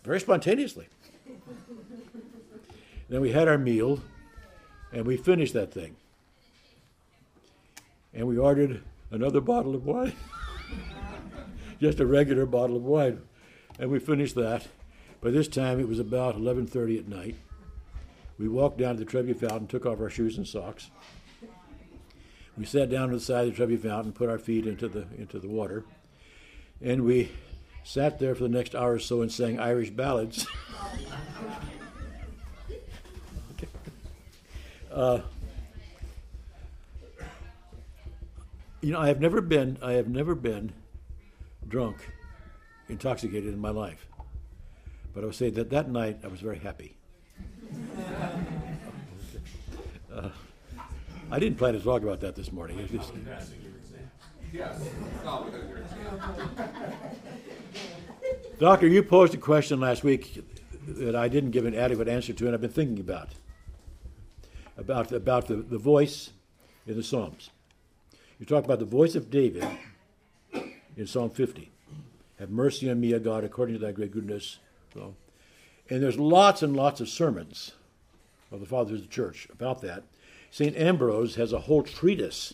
very 0.02 0.18
spontaneously. 0.18 0.88
then 3.08 3.20
we 3.20 3.30
had 3.30 3.46
our 3.46 3.58
meal, 3.58 4.00
and 4.92 5.06
we 5.06 5.16
finished 5.16 5.54
that 5.54 5.72
thing. 5.72 5.94
And 8.12 8.26
we 8.26 8.38
ordered 8.38 8.82
another 9.12 9.40
bottle 9.40 9.74
of 9.76 9.86
wine, 9.86 10.14
just 11.80 12.00
a 12.00 12.06
regular 12.06 12.44
bottle 12.44 12.76
of 12.76 12.82
wine 12.82 13.20
and 13.78 13.90
we 13.90 13.98
finished 13.98 14.34
that. 14.36 14.66
By 15.20 15.30
this 15.30 15.48
time, 15.48 15.80
it 15.80 15.88
was 15.88 15.98
about 15.98 16.36
11:30 16.36 16.98
at 16.98 17.08
night. 17.08 17.36
We 18.38 18.48
walked 18.48 18.78
down 18.78 18.96
to 18.96 19.04
the 19.04 19.10
Trevi 19.10 19.32
Fountain, 19.32 19.66
took 19.66 19.86
off 19.86 20.00
our 20.00 20.10
shoes 20.10 20.36
and 20.36 20.46
socks. 20.46 20.90
We 22.56 22.64
sat 22.64 22.88
down 22.90 23.08
to 23.08 23.14
the 23.14 23.20
side 23.20 23.46
of 23.46 23.52
the 23.52 23.56
Trevi 23.56 23.76
Fountain, 23.76 24.12
put 24.12 24.28
our 24.28 24.38
feet 24.38 24.66
into 24.66 24.88
the 24.88 25.06
into 25.18 25.38
the 25.38 25.48
water, 25.48 25.84
and 26.80 27.04
we 27.04 27.30
sat 27.84 28.18
there 28.18 28.34
for 28.34 28.42
the 28.44 28.48
next 28.48 28.74
hour 28.74 28.94
or 28.94 28.98
so 28.98 29.22
and 29.22 29.30
sang 29.30 29.58
Irish 29.58 29.90
ballads. 29.90 30.46
uh, 34.92 35.20
you 38.80 38.92
know, 38.92 39.00
I 39.00 39.08
have 39.08 39.20
never 39.20 39.40
been. 39.40 39.78
I 39.82 39.92
have 39.92 40.08
never 40.08 40.34
been 40.34 40.72
drunk 41.66 42.13
intoxicated 42.88 43.52
in 43.52 43.60
my 43.60 43.70
life. 43.70 44.06
But 45.12 45.22
I 45.22 45.26
would 45.26 45.34
say 45.34 45.50
that 45.50 45.70
that 45.70 45.88
night 45.90 46.18
I 46.24 46.28
was 46.28 46.40
very 46.40 46.58
happy. 46.58 46.96
uh, 50.12 50.28
I 51.30 51.38
didn't 51.38 51.58
plan 51.58 51.74
to 51.74 51.80
talk 51.80 52.02
about 52.02 52.20
that 52.20 52.34
this 52.34 52.52
morning. 52.52 52.86
Just, 52.90 53.12
Doctor, 58.58 58.86
you 58.86 59.02
posed 59.02 59.34
a 59.34 59.38
question 59.38 59.80
last 59.80 60.04
week 60.04 60.44
that 60.86 61.16
I 61.16 61.28
didn't 61.28 61.50
give 61.50 61.66
an 61.66 61.74
adequate 61.74 62.08
answer 62.08 62.32
to, 62.32 62.46
and 62.46 62.54
I've 62.54 62.60
been 62.60 62.70
thinking 62.70 63.00
about 63.00 63.30
about 64.76 65.12
about 65.12 65.46
the, 65.48 65.56
the 65.56 65.78
voice 65.78 66.30
in 66.86 66.96
the 66.96 67.02
Psalms. 67.02 67.50
You 68.38 68.46
talk 68.46 68.64
about 68.64 68.78
the 68.78 68.84
voice 68.84 69.14
of 69.14 69.30
David 69.30 69.66
in 70.96 71.06
Psalm 71.06 71.30
50. 71.30 71.70
Have 72.44 72.50
mercy 72.50 72.90
on 72.90 73.00
me, 73.00 73.14
O 73.14 73.18
God, 73.18 73.42
according 73.42 73.74
to 73.76 73.80
thy 73.80 73.92
great 73.92 74.12
goodness. 74.12 74.58
And 74.94 75.14
there's 76.02 76.18
lots 76.18 76.62
and 76.62 76.76
lots 76.76 77.00
of 77.00 77.08
sermons 77.08 77.72
of 78.52 78.60
the 78.60 78.66
fathers 78.66 79.00
of 79.00 79.06
the 79.06 79.14
church 79.14 79.48
about 79.50 79.80
that. 79.80 80.02
St. 80.50 80.76
Ambrose 80.76 81.36
has 81.36 81.54
a 81.54 81.60
whole 81.60 81.82
treatise 81.82 82.52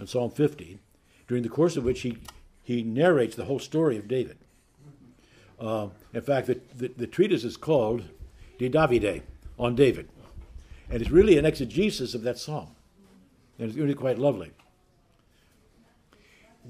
on 0.00 0.08
Psalm 0.08 0.32
50, 0.32 0.80
during 1.28 1.44
the 1.44 1.48
course 1.48 1.76
of 1.76 1.84
which 1.84 2.00
he, 2.00 2.18
he 2.64 2.82
narrates 2.82 3.36
the 3.36 3.44
whole 3.44 3.60
story 3.60 3.96
of 3.96 4.08
David. 4.08 4.36
Uh, 5.60 5.90
in 6.12 6.22
fact, 6.22 6.48
the, 6.48 6.60
the, 6.74 6.88
the, 6.88 7.06
treatise 7.06 7.44
is 7.44 7.56
called 7.56 8.02
De 8.58 8.68
Davide, 8.68 9.22
on 9.60 9.76
David. 9.76 10.08
And 10.90 11.00
it's 11.00 11.12
really 11.12 11.38
an 11.38 11.46
exegesis 11.46 12.14
of 12.14 12.22
that 12.22 12.36
psalm. 12.36 12.74
And 13.60 13.68
it's 13.68 13.78
really 13.78 13.94
quite 13.94 14.18
lovely. 14.18 14.50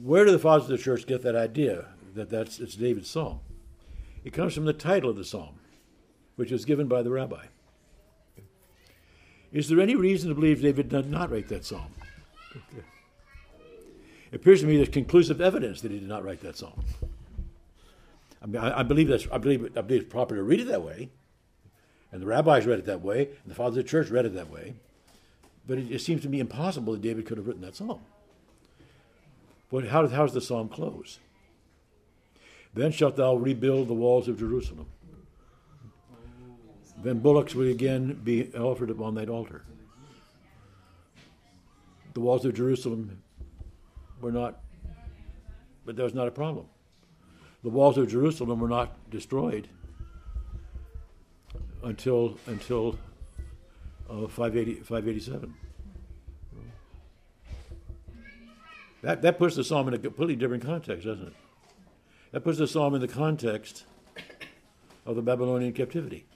Where 0.03 0.27
do 0.27 0.31
the 0.31 0.39
fathers 0.39 0.65
of 0.65 0.77
the 0.77 0.85
church 0.85 1.07
get 1.07 1.23
that 1.23 1.35
idea? 1.35 1.87
That 2.15 2.31
that's 2.31 2.59
it's 2.59 2.75
David's 2.75 3.11
psalm. 3.11 3.41
It 4.25 4.33
comes 4.33 4.55
from 4.55 4.65
the 4.65 4.73
title 4.73 5.11
of 5.11 5.17
the 5.17 5.25
psalm, 5.25 5.59
which 6.37 6.51
was 6.51 6.65
given 6.65 6.89
by 6.89 7.03
the 7.03 7.11
rabbi. 7.11 7.47
Is 9.53 9.69
there 9.69 9.81
any 9.81 9.97
reason 9.97 10.29
to 10.29 10.35
believe 10.35 10.63
David 10.63 10.89
did 10.89 11.11
not 11.11 11.31
write 11.31 11.49
that 11.49 11.65
psalm? 11.65 11.93
Okay. 12.51 12.85
It 14.31 14.37
appears 14.37 14.61
to 14.61 14.67
me 14.67 14.77
there's 14.77 14.89
conclusive 14.89 15.41
evidence 15.41 15.81
that 15.81 15.91
he 15.91 15.99
did 15.99 16.09
not 16.09 16.25
write 16.25 16.41
that 16.41 16.57
psalm. 16.57 16.85
I 18.43 18.47
mean, 18.47 18.63
I, 18.63 18.81
I 18.81 18.83
believe 18.83 19.09
that's 19.09 19.27
I 19.33 19.39
believe 19.39 19.77
I 19.77 19.81
believe 19.81 20.03
it's 20.03 20.11
proper 20.11 20.37
to 20.37 20.43
read 20.43 20.61
it 20.61 20.69
that 20.69 20.83
way, 20.83 21.11
and 22.13 22.23
the 22.23 22.27
rabbis 22.27 22.67
read 22.67 22.79
it 22.79 22.87
that 22.87 23.03
way, 23.03 23.23
and 23.23 23.51
the 23.51 23.55
fathers 23.55 23.79
of 23.79 23.85
the 23.85 23.91
church 23.91 24.09
read 24.09 24.27
it 24.27 24.35
that 24.35 24.51
way. 24.51 24.75
But 25.67 25.79
it, 25.79 25.91
it 25.91 26.01
seems 26.01 26.23
to 26.23 26.29
me 26.29 26.41
impossible 26.41 26.93
that 26.93 27.03
David 27.03 27.27
could 27.27 27.39
have 27.39 27.47
written 27.47 27.63
that 27.63 27.77
psalm. 27.77 28.01
But 29.71 29.89
how, 29.89 30.07
how 30.09 30.25
does 30.25 30.35
the 30.35 30.41
psalm 30.41 30.69
close? 30.69 31.19
Then 32.75 32.93
shalt 32.93 33.17
thou 33.17 33.35
rebuild 33.35 33.89
the 33.89 33.95
walls 33.95 34.29
of 34.29 34.39
Jerusalem. 34.39 34.87
Then 37.03 37.19
bullocks 37.19 37.55
will 37.55 37.69
again 37.69 38.21
be 38.23 38.53
offered 38.55 38.91
upon 38.91 39.15
that 39.15 39.29
altar. 39.29 39.65
The 42.13 42.21
walls 42.21 42.45
of 42.45 42.55
Jerusalem 42.55 43.23
were 44.21 44.33
not, 44.33 44.61
but 45.87 45.97
that 45.97 46.03
was 46.03 46.15
not 46.15 46.29
a 46.29 46.31
problem. 46.31 46.67
The 47.63 47.71
walls 47.71 47.97
of 47.99 48.09
Jerusalem 48.09 48.61
were 48.61 48.69
not 48.69 49.11
destroyed 49.11 49.69
until 51.83 52.39
until 52.47 52.99
uh, 54.09 54.27
580, 54.27 54.81
587. 54.81 55.55
That, 59.03 59.23
that 59.23 59.39
puts 59.39 59.57
the 59.57 59.65
psalm 59.65 59.89
in 59.89 59.95
a 59.95 59.99
completely 59.99 60.37
different 60.37 60.65
context, 60.65 61.07
doesn't 61.07 61.29
it? 61.29 61.35
That 62.33 62.43
puts 62.43 62.59
the 62.59 62.67
psalm 62.67 62.95
in 62.95 63.01
the 63.01 63.09
context 63.09 63.85
of 65.05 65.17
the 65.17 65.23
Babylonian 65.23 65.73
captivity. 65.73 66.27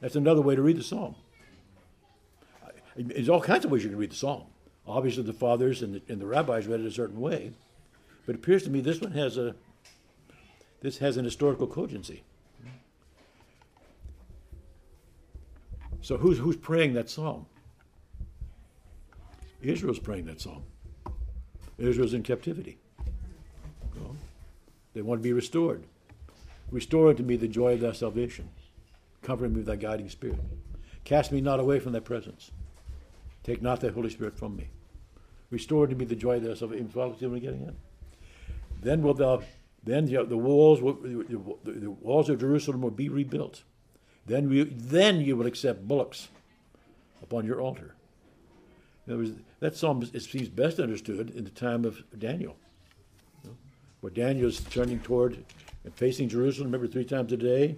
That's 0.00 0.16
another 0.16 0.42
way 0.42 0.54
to 0.54 0.62
read 0.62 0.76
the 0.76 0.84
psalm. 0.84 1.16
There's 2.96 3.28
all 3.28 3.40
kinds 3.40 3.64
of 3.64 3.70
ways 3.70 3.82
you 3.82 3.90
can 3.90 3.98
read 3.98 4.12
the 4.12 4.16
psalm. 4.16 4.44
Obviously, 4.86 5.22
the 5.22 5.32
fathers 5.32 5.82
and 5.82 5.94
the, 5.94 6.02
and 6.08 6.20
the 6.20 6.26
rabbis 6.26 6.66
read 6.66 6.80
it 6.80 6.86
a 6.86 6.90
certain 6.90 7.20
way, 7.20 7.52
but 8.26 8.34
it 8.34 8.38
appears 8.38 8.62
to 8.64 8.70
me 8.70 8.80
this 8.80 9.00
one 9.00 9.12
has 9.12 9.36
a 9.36 9.54
this 10.82 10.98
has 10.98 11.16
an 11.16 11.24
historical 11.24 11.66
cogency. 11.66 12.22
So 16.02 16.18
who's 16.18 16.38
who's 16.38 16.56
praying 16.56 16.92
that 16.94 17.08
psalm? 17.08 17.46
Israel's 19.62 19.98
praying 19.98 20.26
that 20.26 20.42
psalm. 20.42 20.62
Israel's 21.78 22.12
in 22.12 22.22
captivity. 22.22 22.76
They 24.94 25.02
want 25.02 25.20
to 25.20 25.22
be 25.22 25.32
restored. 25.32 25.84
Restore 26.70 27.10
unto 27.10 27.22
me 27.22 27.36
the 27.36 27.48
joy 27.48 27.74
of 27.74 27.80
thy 27.80 27.92
salvation. 27.92 28.48
Comfort 29.22 29.50
me 29.50 29.56
with 29.58 29.66
thy 29.66 29.76
guiding 29.76 30.08
spirit. 30.08 30.40
Cast 31.04 31.32
me 31.32 31.40
not 31.40 31.60
away 31.60 31.78
from 31.80 31.92
thy 31.92 32.00
presence. 32.00 32.50
Take 33.42 33.60
not 33.60 33.80
thy 33.80 33.88
Holy 33.88 34.10
Spirit 34.10 34.38
from 34.38 34.56
me. 34.56 34.68
Restore 35.50 35.86
to 35.86 35.94
me 35.94 36.04
the 36.04 36.16
joy 36.16 36.36
of 36.36 36.44
thy 36.44 36.54
salvation. 36.54 36.88
Follow 36.88 37.10
what 37.10 37.42
getting 37.42 37.62
in. 37.62 37.76
Then 38.80 39.02
will 39.02 39.14
thou 39.14 39.42
then 39.84 40.06
the 40.06 40.36
walls 40.36 40.80
will, 40.80 40.94
the 40.94 41.90
walls 42.00 42.30
of 42.30 42.40
Jerusalem 42.40 42.80
will 42.80 42.90
be 42.90 43.08
rebuilt. 43.08 43.62
Then, 44.26 44.48
we, 44.48 44.64
then 44.64 45.20
you 45.20 45.36
will 45.36 45.46
accept 45.46 45.86
bullocks 45.86 46.28
upon 47.22 47.44
your 47.44 47.60
altar. 47.60 47.94
In 49.06 49.18
words, 49.18 49.32
that 49.60 49.76
psalm 49.76 50.02
seems 50.18 50.48
best 50.48 50.80
understood 50.80 51.30
in 51.30 51.44
the 51.44 51.50
time 51.50 51.84
of 51.84 52.02
Daniel, 52.18 52.56
where 54.04 54.10
Daniel 54.10 54.48
is 54.48 54.60
turning 54.60 55.00
toward 55.00 55.42
and 55.82 55.94
facing 55.94 56.28
Jerusalem. 56.28 56.66
Remember, 56.66 56.86
three 56.86 57.06
times 57.06 57.32
a 57.32 57.38
day. 57.38 57.74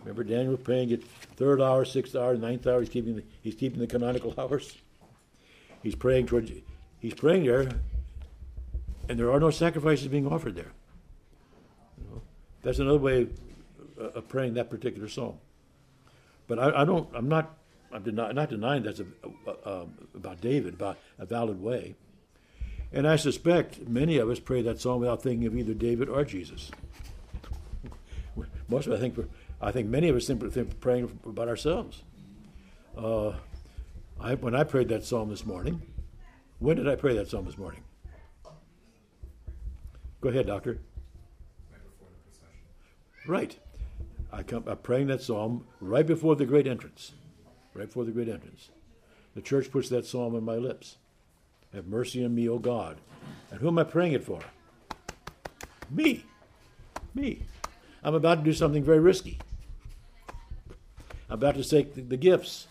Remember, 0.00 0.22
Daniel 0.22 0.54
praying 0.58 0.92
at 0.92 1.02
third 1.36 1.62
hour, 1.62 1.86
sixth 1.86 2.14
hour, 2.14 2.36
ninth 2.36 2.66
hour. 2.66 2.80
He's 2.80 2.90
keeping 2.90 3.16
the, 3.16 3.24
he's 3.40 3.54
keeping 3.54 3.80
the 3.80 3.86
canonical 3.86 4.34
hours. 4.38 4.76
He's 5.82 5.94
praying 5.94 6.26
toward. 6.26 6.52
He's 6.98 7.14
praying 7.14 7.44
there, 7.44 7.70
and 9.08 9.18
there 9.18 9.32
are 9.32 9.40
no 9.40 9.48
sacrifices 9.48 10.08
being 10.08 10.30
offered 10.30 10.56
there. 10.56 10.72
You 11.96 12.04
know, 12.10 12.22
that's 12.62 12.78
another 12.78 12.98
way 12.98 13.26
of 13.96 14.28
praying 14.28 14.52
that 14.54 14.68
particular 14.68 15.08
psalm. 15.08 15.38
But 16.48 16.58
I, 16.58 16.82
I 16.82 16.84
don't. 16.84 17.08
I'm 17.14 17.30
not. 17.30 17.56
I'm 17.94 18.04
not 18.14 18.50
denying 18.50 18.82
that's 18.82 19.00
a, 19.00 19.06
a, 19.46 19.70
a, 19.70 19.86
about 20.14 20.42
David, 20.42 20.74
about 20.74 20.98
a 21.18 21.24
valid 21.24 21.62
way. 21.62 21.94
And 22.96 23.06
I 23.06 23.16
suspect 23.16 23.86
many 23.86 24.16
of 24.16 24.30
us 24.30 24.40
pray 24.40 24.62
that 24.62 24.80
psalm 24.80 25.00
without 25.00 25.22
thinking 25.22 25.46
of 25.46 25.54
either 25.54 25.74
David 25.74 26.08
or 26.08 26.24
Jesus. 26.24 26.70
Most 28.70 28.86
of 28.86 28.94
us, 28.94 28.98
I 28.98 29.00
think, 29.02 29.30
I 29.60 29.70
think 29.70 29.88
many 29.88 30.08
of 30.08 30.16
us 30.16 30.26
simply 30.26 30.48
think 30.48 30.80
praying 30.80 31.20
about 31.26 31.46
ourselves. 31.46 32.04
Uh, 32.96 33.34
I, 34.18 34.36
when 34.36 34.54
I 34.54 34.64
prayed 34.64 34.88
that 34.88 35.04
psalm 35.04 35.28
this 35.28 35.44
morning, 35.44 35.82
when 36.58 36.78
did 36.78 36.88
I 36.88 36.94
pray 36.94 37.14
that 37.16 37.28
psalm 37.28 37.44
this 37.44 37.58
morning? 37.58 37.82
Go 40.22 40.30
ahead, 40.30 40.46
doctor. 40.46 40.78
Right. 43.26 43.58
I 44.32 44.42
come, 44.42 44.64
I'm 44.66 44.78
praying 44.78 45.08
that 45.08 45.20
psalm 45.20 45.66
right 45.82 46.06
before 46.06 46.34
the 46.34 46.46
great 46.46 46.66
entrance. 46.66 47.12
Right 47.74 47.88
before 47.88 48.06
the 48.06 48.12
great 48.12 48.30
entrance. 48.30 48.70
The 49.34 49.42
church 49.42 49.70
puts 49.70 49.90
that 49.90 50.06
psalm 50.06 50.34
on 50.34 50.44
my 50.44 50.56
lips. 50.56 50.96
Have 51.76 51.86
mercy 51.88 52.24
on 52.24 52.34
me, 52.34 52.48
O 52.48 52.58
God. 52.58 52.96
And 53.50 53.60
who 53.60 53.68
am 53.68 53.78
I 53.78 53.84
praying 53.84 54.14
it 54.14 54.24
for? 54.24 54.40
Me. 55.90 56.24
Me. 57.14 57.42
I'm 58.02 58.14
about 58.14 58.36
to 58.36 58.44
do 58.44 58.54
something 58.54 58.82
very 58.82 58.98
risky. 58.98 59.38
I'm 61.28 61.34
about 61.34 61.56
to 61.56 61.64
take 61.64 61.94
the, 61.94 62.00
the 62.00 62.16
gifts 62.16 62.68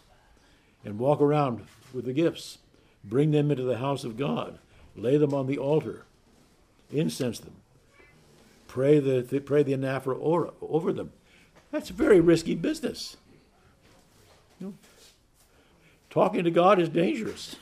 and 0.84 0.98
walk 0.98 1.22
around 1.22 1.68
with 1.94 2.06
the 2.06 2.14
gifts, 2.14 2.58
bring 3.04 3.30
them 3.30 3.52
into 3.52 3.62
the 3.62 3.78
house 3.78 4.04
of 4.04 4.18
God, 4.18 4.58
lay 4.96 5.18
them 5.18 5.36
on 5.36 5.46
the 5.46 5.60
altar, 5.60 6.06
incense 6.92 7.38
them, 7.40 7.58
pray 8.68 9.00
the, 9.00 9.40
pray 9.40 9.62
the 9.62 9.74
anaphora 9.74 10.52
over 10.62 10.92
them, 10.92 11.12
that's 11.72 11.92
a 11.92 11.94
very 11.94 12.20
risky 12.20 12.56
business. 12.56 13.18
You 14.60 14.68
know, 14.68 14.74
talking 16.10 16.44
to 16.44 16.52
God 16.52 16.80
is 16.80 16.90
dangerous. 16.90 17.58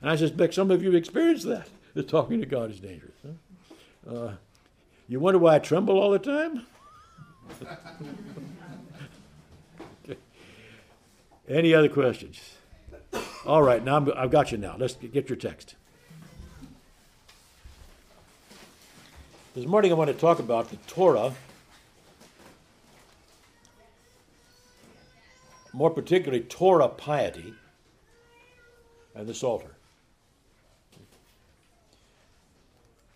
And 0.00 0.10
I 0.10 0.16
suspect 0.16 0.54
some 0.54 0.70
of 0.70 0.82
you 0.82 0.88
have 0.88 0.96
experienced 0.96 1.46
that, 1.46 1.68
that 1.94 2.08
talking 2.08 2.40
to 2.40 2.46
God 2.46 2.70
is 2.70 2.80
dangerous. 2.80 3.14
Huh? 3.24 4.14
Uh, 4.14 4.34
you 5.08 5.20
wonder 5.20 5.38
why 5.38 5.56
I 5.56 5.58
tremble 5.58 5.98
all 5.98 6.10
the 6.10 6.18
time? 6.18 6.66
okay. 10.04 10.18
Any 11.48 11.74
other 11.74 11.88
questions? 11.88 12.40
All 13.44 13.62
right, 13.62 13.82
now 13.84 14.04
i 14.16 14.22
have 14.22 14.30
got 14.30 14.50
you 14.50 14.58
now. 14.58 14.76
Let's 14.76 14.94
get 14.94 15.28
your 15.28 15.36
text. 15.36 15.76
This 19.54 19.66
morning 19.66 19.92
I 19.92 19.94
want 19.94 20.10
to 20.10 20.16
talk 20.16 20.38
about 20.38 20.70
the 20.70 20.76
Torah 20.88 21.32
more 25.76 25.90
particularly 25.90 26.42
Torah 26.42 26.88
piety, 26.88 27.52
and 29.14 29.26
the 29.26 29.34
Psalter. 29.34 29.75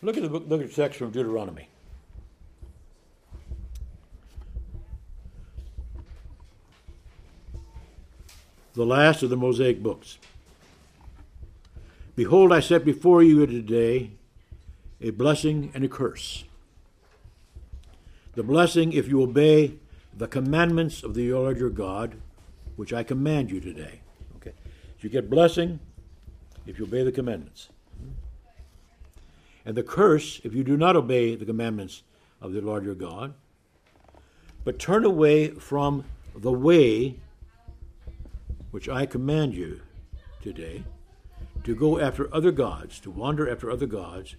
Look 0.03 0.17
at 0.17 0.23
the 0.23 0.29
book, 0.29 0.45
look 0.49 0.63
at 0.63 0.69
the 0.69 0.75
text 0.75 0.99
from 0.99 1.11
Deuteronomy. 1.11 1.69
The 8.75 8.87
last 8.87 9.23
of 9.23 9.31
the 9.31 9.37
Mosaic 9.37 9.83
books. 9.83 10.19
Behold, 12.17 12.53
I 12.53 12.61
set 12.61 12.85
before 12.85 13.23
you 13.23 13.47
today 13.47 14.13
a 15.01 15.11
blessing 15.11 15.71
and 15.75 15.85
a 15.85 15.89
curse. 15.89 16.45
The 18.35 18.43
blessing, 18.43 18.93
if 18.93 19.09
you 19.09 19.23
obey 19.23 19.75
the 20.17 20.29
commandments 20.29 21.03
of 21.03 21.15
the 21.15 21.33
Lord 21.33 21.59
your 21.59 21.71
God, 21.71 22.17
which 22.77 22.93
I 22.93 23.03
command 23.03 23.51
you 23.51 23.61
today. 23.61 24.01
Okay. 24.37 24.53
You 25.01 25.11
get 25.11 25.29
blessing 25.29 25.81
if 26.67 26.79
you 26.79 26.85
obey 26.85 27.03
the 27.03 27.13
commandments. 27.13 27.69
And 29.65 29.77
the 29.77 29.83
curse 29.83 30.41
if 30.45 30.55
you 30.55 30.65
do 30.65 30.77
not 30.77 30.97
obey 30.97 31.35
the 31.35 31.45
commandments 31.45 32.03
of 32.41 32.53
the 32.53 32.61
Lord 32.61 32.85
your 32.85 32.95
God, 32.95 33.35
but 34.65 34.79
turn 34.79 35.05
away 35.05 35.49
from 35.49 36.05
the 36.35 36.53
way 36.53 37.17
which 38.71 38.89
I 38.89 39.07
command 39.07 39.55
you 39.55 39.81
today 40.43 40.85
to 41.65 41.75
go 41.75 41.99
after 41.99 42.33
other 42.35 42.53
gods, 42.53 43.01
to 43.01 43.11
wander 43.11 43.51
after 43.51 43.71
other 43.71 43.87
gods 43.87 44.37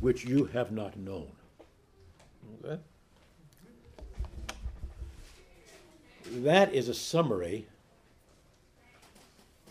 which 0.00 0.24
you 0.24 0.44
have 0.46 0.70
not 0.70 0.96
known. 0.96 1.30
Okay? 2.64 2.80
That 6.30 6.72
is 6.72 6.88
a 6.88 6.94
summary 6.94 7.66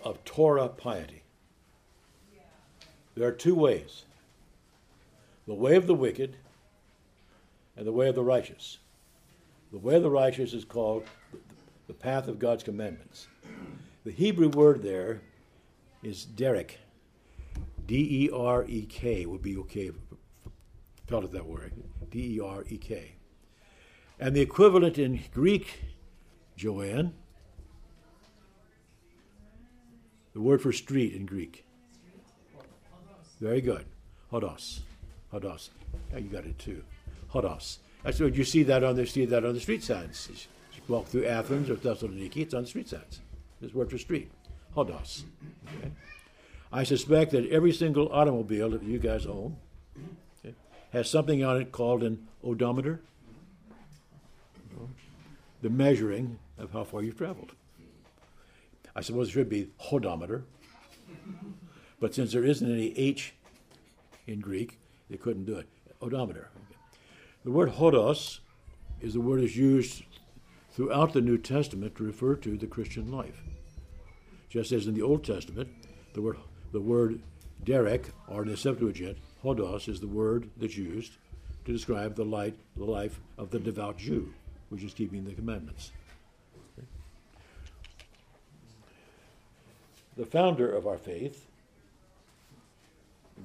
of 0.03 0.23
Torah 0.25 0.67
piety. 0.67 1.23
There 3.15 3.27
are 3.27 3.31
two 3.31 3.55
ways 3.55 4.05
the 5.51 5.55
way 5.55 5.75
of 5.75 5.85
the 5.85 5.93
wicked 5.93 6.37
and 7.75 7.85
the 7.85 7.91
way 7.91 8.07
of 8.07 8.15
the 8.15 8.23
righteous. 8.23 8.77
The 9.73 9.79
way 9.79 9.95
of 9.95 10.01
the 10.01 10.09
righteous 10.09 10.53
is 10.53 10.63
called 10.63 11.03
the 11.87 11.93
path 11.93 12.29
of 12.29 12.39
God's 12.39 12.63
commandments. 12.63 13.27
The 14.05 14.13
Hebrew 14.13 14.47
word 14.47 14.81
there 14.81 15.19
is 16.03 16.23
derek. 16.23 16.79
D 17.85 18.27
E 18.27 18.29
R 18.33 18.63
E 18.65 18.85
K 18.85 19.25
would 19.25 19.41
be 19.41 19.57
okay. 19.57 19.91
Spelled 21.05 21.25
it 21.25 21.33
that 21.33 21.45
way. 21.45 21.69
D 22.09 22.37
E 22.37 22.39
R 22.39 22.63
E 22.69 22.77
K. 22.77 23.11
And 24.21 24.33
the 24.33 24.39
equivalent 24.39 24.97
in 24.97 25.19
Greek, 25.33 25.81
Joanne, 26.55 27.13
the 30.31 30.39
word 30.39 30.61
for 30.61 30.71
street 30.71 31.13
in 31.13 31.25
Greek. 31.25 31.65
Very 33.41 33.59
good. 33.59 33.85
Hodos. 34.31 34.83
Hodos. 35.33 35.69
Yeah, 36.11 36.19
you 36.19 36.29
got 36.29 36.45
it 36.45 36.59
too. 36.59 36.83
Hodos. 37.33 37.77
That's 38.03 38.19
what 38.19 38.35
you 38.35 38.43
see 38.43 38.63
that 38.63 38.83
on 38.83 38.95
the 38.95 39.05
see 39.05 39.25
that 39.25 39.45
on 39.45 39.53
the 39.53 39.59
street 39.59 39.83
signs. 39.83 40.29
You 40.73 40.81
walk 40.87 41.07
through 41.07 41.25
Athens 41.25 41.69
or 41.69 41.75
Thessaloniki, 41.75 42.37
it's 42.37 42.53
on 42.53 42.63
the 42.63 42.67
street 42.67 42.89
signs. 42.89 43.21
This 43.61 43.73
word 43.73 43.89
for 43.89 43.97
street. 43.97 44.31
Hodos. 44.75 45.23
Okay? 45.77 45.91
I 46.71 46.83
suspect 46.83 47.31
that 47.31 47.49
every 47.49 47.73
single 47.73 48.11
automobile 48.11 48.69
that 48.71 48.83
you 48.83 48.97
guys 48.97 49.25
own 49.25 49.57
okay, 50.39 50.55
has 50.93 51.09
something 51.09 51.43
on 51.43 51.57
it 51.57 51.71
called 51.71 52.03
an 52.03 52.27
odometer. 52.43 53.01
The 55.61 55.69
measuring 55.69 56.39
of 56.57 56.71
how 56.71 56.83
far 56.83 57.03
you've 57.03 57.17
traveled. 57.17 57.51
I 58.95 59.01
suppose 59.01 59.29
it 59.29 59.31
should 59.31 59.49
be 59.49 59.69
hodometer. 59.79 60.43
But 61.99 62.15
since 62.15 62.33
there 62.33 62.43
isn't 62.43 62.69
any 62.69 62.97
H 62.97 63.33
in 64.25 64.39
Greek, 64.39 64.79
they 65.11 65.17
couldn't 65.17 65.45
do 65.45 65.57
it. 65.57 65.67
Odometer. 66.01 66.49
The 67.43 67.51
word 67.51 67.73
hodos 67.73 68.39
is 69.01 69.13
the 69.13 69.21
word 69.21 69.43
that's 69.43 69.55
used 69.55 70.03
throughout 70.71 71.13
the 71.13 71.21
New 71.21 71.37
Testament 71.37 71.95
to 71.97 72.03
refer 72.03 72.35
to 72.37 72.57
the 72.57 72.65
Christian 72.65 73.11
life. 73.11 73.43
Just 74.49 74.71
as 74.71 74.87
in 74.87 74.95
the 74.95 75.01
Old 75.01 75.23
Testament, 75.23 75.69
the 76.13 76.21
word 76.21 76.37
the 76.71 76.79
word 76.79 77.21
derek, 77.65 78.07
or 78.27 78.43
in 78.43 78.49
the 78.49 78.55
Septuagint, 78.55 79.17
hodos, 79.43 79.89
is 79.89 79.99
the 79.99 80.07
word 80.07 80.49
that's 80.57 80.77
used 80.77 81.17
to 81.65 81.73
describe 81.73 82.15
the 82.15 82.23
light, 82.23 82.55
the 82.77 82.85
life 82.85 83.19
of 83.37 83.51
the 83.51 83.59
devout 83.59 83.97
Jew, 83.97 84.33
which 84.69 84.83
is 84.83 84.93
keeping 84.93 85.25
the 85.25 85.33
commandments. 85.33 85.91
The 90.15 90.25
founder 90.25 90.71
of 90.71 90.87
our 90.87 90.97
faith, 90.97 91.45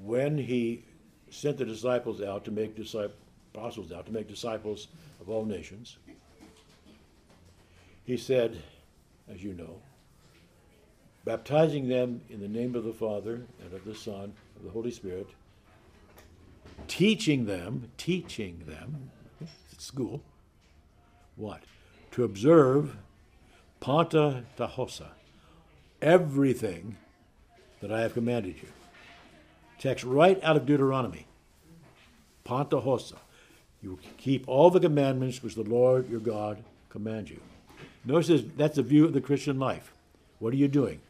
when 0.02 0.38
he 0.38 0.84
sent 1.30 1.58
the 1.58 1.64
disciples 1.64 2.22
out 2.22 2.44
to 2.44 2.50
make 2.50 2.76
disciples, 2.76 3.16
apostles 3.54 3.92
out 3.92 4.06
to 4.06 4.12
make 4.12 4.28
disciples 4.28 4.88
of 5.20 5.28
all 5.28 5.44
nations, 5.44 5.96
he 8.04 8.16
said, 8.16 8.62
as 9.28 9.42
you 9.42 9.52
know, 9.52 9.80
baptizing 11.24 11.88
them 11.88 12.20
in 12.30 12.40
the 12.40 12.48
name 12.48 12.74
of 12.74 12.84
the 12.84 12.92
Father 12.92 13.42
and 13.60 13.72
of 13.72 13.84
the 13.84 13.94
Son, 13.94 14.22
and 14.24 14.32
of 14.56 14.64
the 14.64 14.70
Holy 14.70 14.92
Spirit, 14.92 15.28
teaching 16.86 17.46
them, 17.46 17.90
teaching 17.96 18.62
them, 18.66 19.10
school, 19.78 20.22
what? 21.34 21.62
To 22.12 22.24
observe 22.24 22.96
Panta 23.80 24.44
Tahosa, 24.56 25.08
everything 26.00 26.96
that 27.80 27.92
I 27.92 28.00
have 28.00 28.14
commanded 28.14 28.56
you. 28.62 28.68
Text 29.78 30.04
right 30.04 30.42
out 30.42 30.56
of 30.56 30.66
Deuteronomy. 30.66 31.26
Panta 32.44 32.76
Hosa. 32.76 33.16
You 33.82 33.98
keep 34.16 34.48
all 34.48 34.70
the 34.70 34.80
commandments 34.80 35.42
which 35.42 35.54
the 35.54 35.62
Lord 35.62 36.08
your 36.08 36.20
God 36.20 36.62
commands 36.88 37.30
you. 37.30 37.40
Notice 38.04 38.42
that's 38.56 38.76
the 38.76 38.82
view 38.82 39.04
of 39.04 39.12
the 39.12 39.20
Christian 39.20 39.58
life. 39.58 39.92
What 40.38 40.52
are 40.52 40.56
you 40.56 40.68
doing? 40.68 41.00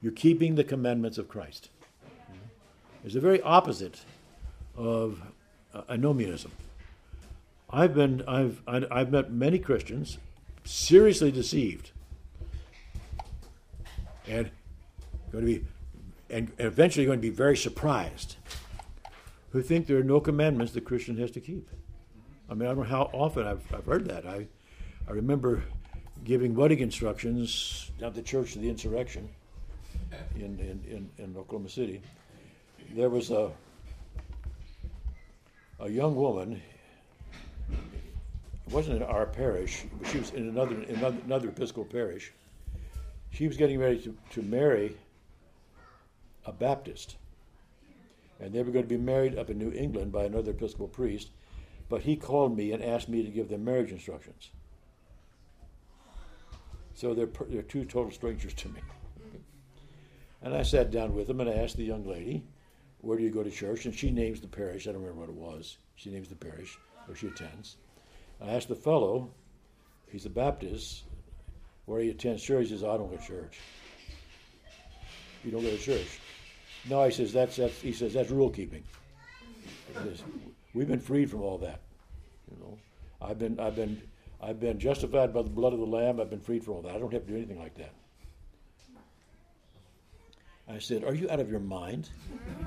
You're 0.00 0.12
keeping 0.12 0.54
the 0.54 0.64
commandments 0.64 1.18
of 1.18 1.28
Christ. 1.28 1.68
It's 3.04 3.14
the 3.14 3.20
very 3.20 3.40
opposite 3.42 4.00
of 4.76 5.20
uh, 5.74 5.82
antinomianism. 5.88 6.52
I've 7.70 7.94
been, 7.94 8.22
I've, 8.28 8.60
I've 8.66 9.10
met 9.10 9.32
many 9.32 9.58
Christians 9.58 10.18
seriously 10.64 11.32
deceived, 11.32 11.90
and 14.28 14.50
going 15.32 15.46
to 15.46 15.52
be, 15.58 15.64
and 16.32 16.50
eventually 16.58 17.04
going 17.04 17.18
to 17.18 17.22
be 17.22 17.30
very 17.30 17.56
surprised, 17.56 18.36
who 19.50 19.62
think 19.62 19.86
there 19.86 19.98
are 19.98 20.02
no 20.02 20.18
commandments 20.18 20.72
the 20.72 20.80
Christian 20.80 21.16
has 21.18 21.30
to 21.32 21.40
keep. 21.40 21.68
I 22.50 22.54
mean, 22.54 22.68
I 22.68 22.74
don't 22.74 22.78
know 22.78 22.84
how 22.84 23.10
often 23.12 23.46
I've, 23.46 23.62
I've 23.72 23.84
heard 23.84 24.06
that. 24.06 24.26
I, 24.26 24.46
I 25.06 25.12
remember 25.12 25.62
giving 26.24 26.54
wedding 26.54 26.78
instructions 26.78 27.90
at 28.02 28.14
the 28.14 28.22
Church 28.22 28.56
of 28.56 28.62
the 28.62 28.68
Insurrection 28.68 29.28
in, 30.34 30.58
in, 30.58 30.82
in, 30.88 31.10
in 31.18 31.36
Oklahoma 31.36 31.68
City. 31.68 32.00
There 32.94 33.10
was 33.10 33.30
a, 33.30 33.50
a 35.80 35.90
young 35.90 36.16
woman, 36.16 36.62
it 37.70 38.72
wasn't 38.72 38.96
in 38.96 39.02
our 39.02 39.26
parish, 39.26 39.84
but 40.00 40.10
she 40.10 40.18
was 40.18 40.30
in 40.30 40.48
another, 40.48 40.76
another, 40.88 41.18
another 41.26 41.48
Episcopal 41.48 41.84
parish. 41.84 42.32
She 43.30 43.46
was 43.46 43.56
getting 43.56 43.78
ready 43.78 43.98
to, 44.00 44.16
to 44.30 44.42
marry 44.42 44.96
a 46.46 46.52
Baptist. 46.52 47.16
And 48.40 48.52
they 48.52 48.62
were 48.62 48.72
going 48.72 48.84
to 48.84 48.88
be 48.88 48.96
married 48.96 49.38
up 49.38 49.50
in 49.50 49.58
New 49.58 49.72
England 49.72 50.12
by 50.12 50.24
another 50.24 50.50
Episcopal 50.50 50.88
priest. 50.88 51.30
But 51.88 52.02
he 52.02 52.16
called 52.16 52.56
me 52.56 52.72
and 52.72 52.82
asked 52.82 53.08
me 53.08 53.22
to 53.22 53.30
give 53.30 53.48
them 53.48 53.64
marriage 53.64 53.92
instructions. 53.92 54.50
So 56.94 57.14
they're, 57.14 57.28
they're 57.48 57.62
two 57.62 57.84
total 57.84 58.10
strangers 58.10 58.54
to 58.54 58.68
me. 58.68 58.80
And 60.44 60.54
I 60.54 60.64
sat 60.64 60.90
down 60.90 61.14
with 61.14 61.28
them 61.28 61.40
and 61.40 61.48
I 61.48 61.52
asked 61.52 61.76
the 61.76 61.84
young 61.84 62.04
lady, 62.04 62.42
Where 63.00 63.16
do 63.16 63.22
you 63.22 63.30
go 63.30 63.44
to 63.44 63.50
church? 63.50 63.86
And 63.86 63.94
she 63.94 64.10
names 64.10 64.40
the 64.40 64.48
parish. 64.48 64.88
I 64.88 64.92
don't 64.92 65.00
remember 65.00 65.20
what 65.20 65.28
it 65.28 65.36
was. 65.36 65.76
She 65.94 66.10
names 66.10 66.28
the 66.28 66.34
parish 66.34 66.80
where 67.06 67.16
she 67.16 67.28
attends. 67.28 67.76
I 68.40 68.48
asked 68.48 68.66
the 68.66 68.74
fellow, 68.74 69.30
he's 70.10 70.26
a 70.26 70.30
Baptist, 70.30 71.04
where 71.86 72.00
he 72.00 72.10
attends 72.10 72.42
church. 72.42 72.68
He 72.68 72.74
says, 72.74 72.82
I 72.82 72.96
don't 72.96 73.08
go 73.08 73.16
to 73.16 73.24
church. 73.24 73.60
You 75.44 75.50
don't 75.52 75.62
go 75.62 75.70
to 75.70 75.78
church. 75.78 76.18
No, 76.88 77.04
he 77.04 77.12
says, 77.12 77.32
that's, 77.32 77.56
that's, 77.56 77.80
he 77.80 77.92
says, 77.92 78.12
that's 78.14 78.30
rule 78.30 78.50
keeping. 78.50 78.82
We've 80.74 80.88
been 80.88 81.00
freed 81.00 81.30
from 81.30 81.42
all 81.42 81.58
that. 81.58 81.80
You 82.50 82.56
know, 82.60 82.78
I've 83.20 83.38
been, 83.38 83.60
I've 83.60 83.76
been, 83.76 84.02
I've 84.40 84.58
been 84.58 84.78
justified 84.78 85.32
by 85.32 85.42
the 85.42 85.50
blood 85.50 85.72
of 85.72 85.78
the 85.78 85.86
Lamb. 85.86 86.20
I've 86.20 86.30
been 86.30 86.40
freed 86.40 86.64
from 86.64 86.74
all 86.74 86.82
that. 86.82 86.94
I 86.94 86.98
don't 86.98 87.12
have 87.12 87.24
to 87.24 87.28
do 87.28 87.36
anything 87.36 87.58
like 87.58 87.76
that. 87.76 87.92
I 90.68 90.78
said, 90.78 91.04
Are 91.04 91.14
you 91.14 91.28
out 91.30 91.40
of 91.40 91.50
your 91.50 91.60
mind? 91.60 92.08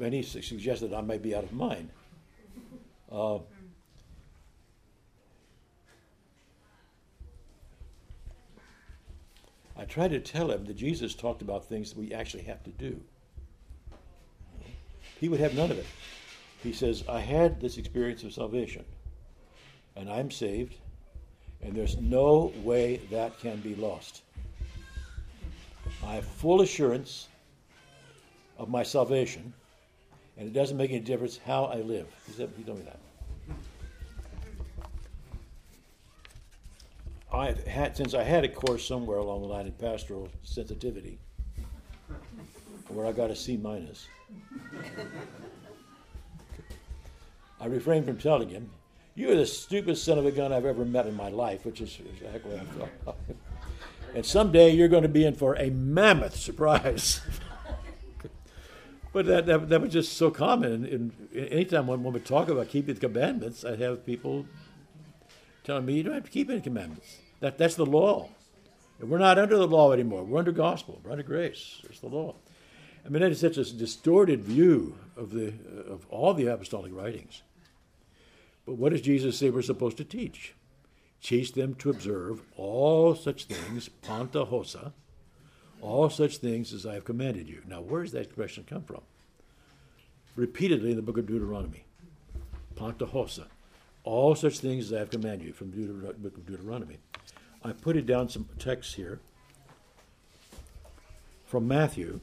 and 0.00 0.14
he 0.14 0.22
suggested 0.22 0.94
I 0.94 1.00
might 1.00 1.22
be 1.22 1.34
out 1.34 1.44
of 1.44 1.52
mind. 1.52 1.90
Uh, 3.10 3.38
I 9.78 9.84
tried 9.84 10.10
to 10.10 10.18
tell 10.18 10.50
him 10.50 10.64
that 10.64 10.76
Jesus 10.76 11.14
talked 11.14 11.40
about 11.40 11.64
things 11.64 11.90
that 11.90 11.98
we 11.98 12.12
actually 12.12 12.42
have 12.42 12.64
to 12.64 12.70
do. 12.70 13.00
He 15.20 15.28
would 15.28 15.38
have 15.38 15.54
none 15.54 15.70
of 15.70 15.78
it. 15.78 15.86
He 16.62 16.72
says, 16.72 17.04
I 17.08 17.20
had 17.20 17.60
this 17.60 17.78
experience 17.78 18.24
of 18.24 18.32
salvation, 18.32 18.84
and 19.94 20.10
I'm 20.10 20.32
saved, 20.32 20.74
and 21.62 21.74
there's 21.74 21.96
no 21.98 22.52
way 22.64 22.96
that 23.12 23.38
can 23.38 23.60
be 23.60 23.76
lost. 23.76 24.22
I 26.04 26.16
have 26.16 26.24
full 26.24 26.60
assurance 26.60 27.28
of 28.58 28.68
my 28.68 28.82
salvation, 28.82 29.52
and 30.36 30.48
it 30.48 30.52
doesn't 30.52 30.76
make 30.76 30.90
any 30.90 31.00
difference 31.00 31.38
how 31.38 31.66
I 31.66 31.76
live. 31.76 32.08
He 32.26 32.32
said, 32.32 32.50
he 32.56 32.64
told 32.64 32.78
me 32.78 32.84
that. 32.84 32.98
I 37.32 37.54
had 37.66 37.96
since 37.96 38.14
I 38.14 38.22
had 38.22 38.44
a 38.44 38.48
course 38.48 38.86
somewhere 38.86 39.18
along 39.18 39.42
the 39.42 39.48
line 39.48 39.66
in 39.66 39.72
pastoral 39.72 40.28
sensitivity, 40.42 41.18
where 42.88 43.06
I 43.06 43.12
got 43.12 43.30
a 43.30 43.36
C 43.36 43.56
minus. 43.56 44.06
I 47.60 47.66
refrained 47.66 48.06
from 48.06 48.18
telling 48.18 48.48
him, 48.48 48.70
"You 49.14 49.30
are 49.32 49.34
the 49.34 49.46
stupidest 49.46 50.04
son 50.04 50.16
of 50.16 50.24
a 50.24 50.30
gun 50.30 50.52
I've 50.52 50.64
ever 50.64 50.84
met 50.84 51.06
in 51.06 51.14
my 51.14 51.28
life," 51.28 51.66
which 51.66 51.80
is 51.82 51.98
exactly 52.00 52.52
what 52.52 52.60
I 52.60 53.04
thought. 53.04 53.16
and 54.14 54.24
someday 54.24 54.70
you're 54.70 54.88
going 54.88 55.02
to 55.02 55.08
be 55.08 55.24
in 55.24 55.34
for 55.34 55.54
a 55.56 55.68
mammoth 55.68 56.36
surprise. 56.36 57.20
but 59.12 59.26
that, 59.26 59.44
that 59.46 59.68
that 59.68 59.80
was 59.82 59.92
just 59.92 60.14
so 60.14 60.30
common. 60.30 60.86
And, 60.86 61.12
anytime 61.34 61.88
one 61.88 62.02
would 62.04 62.24
talk 62.24 62.48
about 62.48 62.68
keeping 62.68 62.94
the 62.94 63.00
commandments, 63.00 63.66
I'd 63.66 63.80
have 63.80 64.06
people 64.06 64.46
telling 65.68 65.84
me 65.84 65.94
you 65.94 66.02
don't 66.02 66.14
have 66.14 66.24
to 66.24 66.30
keep 66.30 66.50
any 66.50 66.60
commandments. 66.60 67.18
That 67.40 67.58
that's 67.58 67.76
the 67.76 67.86
law. 67.86 68.30
And 69.00 69.10
we're 69.10 69.18
not 69.18 69.38
under 69.38 69.56
the 69.56 69.66
law 69.66 69.92
anymore. 69.92 70.24
We're 70.24 70.38
under 70.38 70.50
gospel. 70.50 71.00
We're 71.04 71.12
under 71.12 71.22
grace. 71.22 71.80
It's 71.84 72.00
the 72.00 72.08
law. 72.08 72.34
I 73.06 73.10
mean, 73.10 73.22
that 73.22 73.30
is 73.30 73.40
such 73.40 73.58
a 73.58 73.64
distorted 73.72 74.42
view 74.42 74.98
of 75.16 75.30
the 75.30 75.52
of 75.88 76.06
all 76.08 76.34
the 76.34 76.46
apostolic 76.46 76.92
writings. 76.92 77.42
But 78.66 78.74
what 78.74 78.92
does 78.92 79.02
Jesus 79.02 79.38
say 79.38 79.50
we're 79.50 79.62
supposed 79.62 79.98
to 79.98 80.04
teach? 80.04 80.54
Teach 81.22 81.52
them 81.52 81.74
to 81.76 81.90
observe 81.90 82.42
all 82.56 83.14
such 83.14 83.44
things, 83.44 83.88
panta 83.88 84.46
hosa, 84.46 84.92
all 85.80 86.08
such 86.08 86.38
things 86.38 86.72
as 86.72 86.86
I 86.86 86.94
have 86.94 87.04
commanded 87.04 87.48
you. 87.48 87.62
Now, 87.66 87.80
where 87.80 88.02
does 88.02 88.12
that 88.12 88.22
expression 88.22 88.64
come 88.68 88.84
from? 88.84 89.02
Repeatedly 90.36 90.90
in 90.90 90.96
the 90.96 91.02
book 91.02 91.18
of 91.18 91.26
Deuteronomy. 91.26 91.84
Pantahosa. 92.76 93.46
All 94.08 94.34
such 94.34 94.60
things 94.60 94.86
as 94.86 94.94
I 94.94 95.00
have 95.00 95.10
commanded 95.10 95.48
you 95.48 95.52
from 95.52 95.70
the 95.70 96.14
book 96.14 96.38
of 96.38 96.46
Deuteronomy. 96.46 96.96
I 97.62 97.72
put 97.72 97.94
it 97.94 98.06
down 98.06 98.30
some 98.30 98.48
texts 98.58 98.94
here 98.94 99.20
from 101.44 101.68
Matthew, 101.68 102.20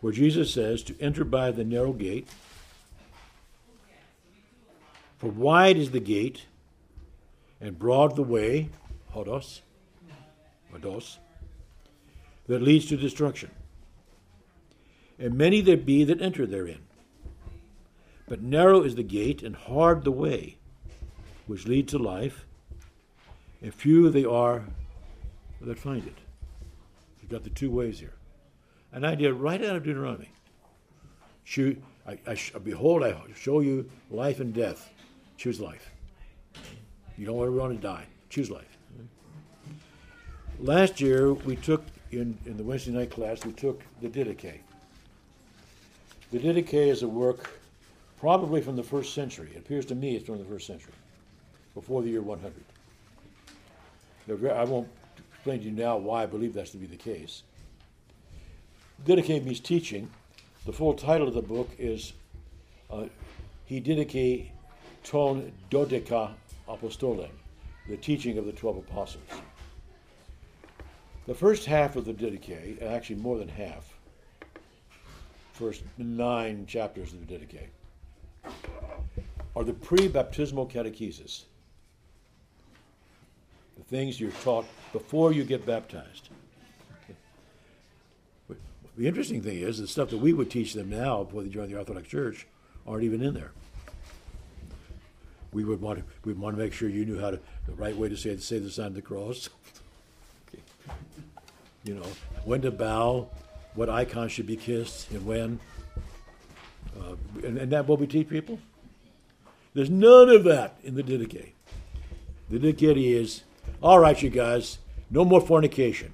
where 0.00 0.12
Jesus 0.12 0.54
says 0.54 0.84
to 0.84 0.94
enter 1.00 1.24
by 1.24 1.50
the 1.50 1.64
narrow 1.64 1.92
gate. 1.92 2.28
For 5.18 5.30
wide 5.30 5.76
is 5.76 5.90
the 5.90 5.98
gate, 5.98 6.46
and 7.60 7.76
broad 7.76 8.14
the 8.14 8.22
way, 8.22 8.68
hodos, 9.12 9.62
hodos, 10.72 11.16
that 12.46 12.62
leads 12.62 12.86
to 12.86 12.96
destruction. 12.96 13.50
And 15.18 15.34
many 15.34 15.60
there 15.60 15.76
be 15.76 16.04
that 16.04 16.22
enter 16.22 16.46
therein. 16.46 16.85
But 18.28 18.42
narrow 18.42 18.82
is 18.82 18.96
the 18.96 19.02
gate, 19.02 19.42
and 19.42 19.54
hard 19.54 20.04
the 20.04 20.10
way, 20.10 20.58
which 21.46 21.66
lead 21.66 21.88
to 21.88 21.98
life, 21.98 22.44
and 23.62 23.72
few 23.72 24.10
they 24.10 24.24
are 24.24 24.64
that 25.60 25.78
find 25.78 26.06
it. 26.06 26.18
You've 27.20 27.30
got 27.30 27.44
the 27.44 27.50
two 27.50 27.70
ways 27.70 27.98
here. 28.00 28.14
An 28.92 29.04
idea 29.04 29.32
right 29.32 29.62
out 29.64 29.76
of 29.76 29.84
Deuteronomy. 29.84 30.30
Choose, 31.44 31.76
I, 32.06 32.18
I, 32.26 32.36
behold, 32.62 33.04
I 33.04 33.16
show 33.34 33.60
you 33.60 33.88
life 34.10 34.40
and 34.40 34.52
death. 34.52 34.90
Choose 35.36 35.60
life. 35.60 35.90
You 37.16 37.26
don't 37.26 37.40
ever 37.40 37.52
want 37.52 37.74
to 37.74 37.80
die. 37.80 38.06
Choose 38.28 38.50
life. 38.50 38.76
Last 40.58 41.00
year, 41.00 41.34
we 41.34 41.56
took, 41.56 41.84
in, 42.10 42.38
in 42.46 42.56
the 42.56 42.64
Wednesday 42.64 42.92
night 42.92 43.10
class, 43.10 43.44
we 43.44 43.52
took 43.52 43.82
the 44.00 44.08
Didache. 44.08 44.60
The 46.32 46.38
Didache 46.38 46.88
is 46.88 47.02
a 47.02 47.08
work 47.08 47.50
probably 48.18 48.60
from 48.60 48.76
the 48.76 48.82
first 48.82 49.14
century. 49.14 49.50
It 49.54 49.58
appears 49.58 49.86
to 49.86 49.94
me 49.94 50.16
it's 50.16 50.26
from 50.26 50.38
the 50.38 50.44
first 50.44 50.66
century, 50.66 50.92
before 51.74 52.02
the 52.02 52.08
year 52.08 52.22
100. 52.22 52.52
I 54.52 54.64
won't 54.64 54.88
explain 55.34 55.60
to 55.60 55.66
you 55.66 55.72
now 55.72 55.96
why 55.96 56.24
I 56.24 56.26
believe 56.26 56.54
that's 56.54 56.70
to 56.72 56.78
be 56.78 56.86
the 56.86 56.96
case. 56.96 57.42
Didache 59.04 59.44
means 59.44 59.60
teaching. 59.60 60.10
The 60.64 60.72
full 60.72 60.94
title 60.94 61.28
of 61.28 61.34
the 61.34 61.42
book 61.42 61.70
is 61.78 62.12
uh, 62.90 63.04
He 63.66 63.80
Didache 63.80 64.48
ton 65.04 65.52
Dodeka 65.70 66.32
Apostolon, 66.68 67.30
the 67.88 67.96
teaching 67.96 68.38
of 68.38 68.46
the 68.46 68.52
twelve 68.52 68.78
apostles. 68.78 69.22
The 71.26 71.34
first 71.34 71.66
half 71.66 71.94
of 71.94 72.04
the 72.04 72.12
Didache, 72.12 72.82
actually 72.82 73.16
more 73.16 73.38
than 73.38 73.48
half, 73.48 73.92
first 75.52 75.82
nine 75.98 76.66
chapters 76.66 77.12
of 77.12 77.26
the 77.26 77.34
Didache, 77.34 77.68
are 79.54 79.64
the 79.64 79.72
pre-baptismal 79.72 80.66
catechesis, 80.68 81.44
the 83.76 83.84
things 83.84 84.20
you're 84.20 84.30
taught 84.42 84.66
before 84.92 85.32
you 85.32 85.44
get 85.44 85.64
baptized. 85.64 86.28
The 88.96 89.06
interesting 89.06 89.42
thing 89.42 89.58
is, 89.58 89.78
the 89.78 89.86
stuff 89.86 90.08
that 90.10 90.18
we 90.18 90.32
would 90.32 90.50
teach 90.50 90.72
them 90.72 90.88
now 90.88 91.24
before 91.24 91.42
they 91.42 91.50
join 91.50 91.70
the 91.70 91.76
Orthodox 91.76 92.08
Church 92.08 92.46
aren't 92.86 93.04
even 93.04 93.22
in 93.22 93.34
there. 93.34 93.52
We 95.52 95.64
would 95.64 95.82
want 95.82 95.98
to, 95.98 96.04
we 96.24 96.32
would 96.32 96.40
want 96.40 96.56
to 96.56 96.62
make 96.62 96.72
sure 96.72 96.88
you 96.88 97.04
knew 97.04 97.18
how 97.18 97.32
to, 97.32 97.40
the 97.66 97.74
right 97.74 97.94
way 97.94 98.08
to 98.08 98.16
say, 98.16 98.36
say 98.38 98.58
the 98.58 98.70
sign 98.70 98.86
of 98.86 98.94
the 98.94 99.02
cross. 99.02 99.48
okay. 100.48 100.62
You 101.84 101.94
know, 101.94 102.06
when 102.44 102.62
to 102.62 102.72
bow, 102.72 103.28
what 103.76 103.88
icon 103.88 104.28
should 104.28 104.46
be 104.46 104.56
kissed, 104.56 105.08
and 105.12 105.24
when. 105.24 105.60
Uh, 106.98 107.16
and, 107.46 107.58
and 107.58 107.72
that 107.72 107.86
what 107.86 107.98
we 107.98 108.06
teach 108.06 108.28
people? 108.28 108.58
There's 109.74 109.90
none 109.90 110.30
of 110.30 110.44
that 110.44 110.78
in 110.82 110.94
the 110.94 111.02
Didache. 111.02 111.52
The 112.48 112.58
Didache 112.58 113.14
is, 113.14 113.42
all 113.82 113.98
right, 113.98 114.20
you 114.22 114.30
guys, 114.30 114.78
no 115.10 115.24
more 115.24 115.40
fornication. 115.40 116.12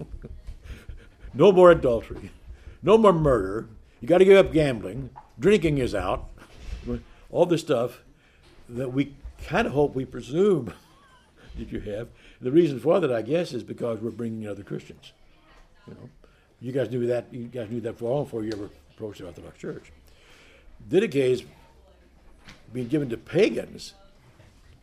no 1.34 1.52
more 1.52 1.70
adultery. 1.70 2.30
No 2.82 2.96
more 2.96 3.12
murder. 3.12 3.68
You 4.00 4.08
got 4.08 4.18
to 4.18 4.24
give 4.24 4.38
up 4.38 4.52
gambling. 4.52 5.10
Drinking 5.38 5.78
is 5.78 5.94
out. 5.94 6.28
All 7.30 7.44
this 7.44 7.60
stuff 7.60 8.02
that 8.68 8.92
we 8.92 9.14
kind 9.46 9.66
of 9.66 9.72
hope 9.72 9.94
we 9.94 10.04
presume 10.04 10.72
that 11.58 11.70
you 11.70 11.80
have. 11.80 12.08
The 12.40 12.52
reason 12.52 12.78
for 12.80 13.00
that, 13.00 13.12
I 13.12 13.22
guess, 13.22 13.52
is 13.52 13.62
because 13.62 14.00
we're 14.00 14.10
bringing 14.10 14.42
in 14.42 14.48
other 14.48 14.62
Christians. 14.62 15.12
You 15.86 15.94
know, 15.94 16.08
you 16.60 16.72
guys 16.72 16.90
knew 16.90 17.06
that. 17.06 17.26
You 17.32 17.44
guys 17.44 17.70
knew 17.70 17.80
that 17.82 17.98
for 17.98 18.10
long 18.10 18.24
before 18.24 18.42
you 18.42 18.52
ever 18.52 18.70
approached 18.94 19.18
the 19.18 19.26
Orthodox 19.26 19.58
Church. 19.58 19.92
Didache 20.88 21.44
being 22.72 22.88
given 22.88 23.08
to 23.10 23.16
pagans. 23.16 23.94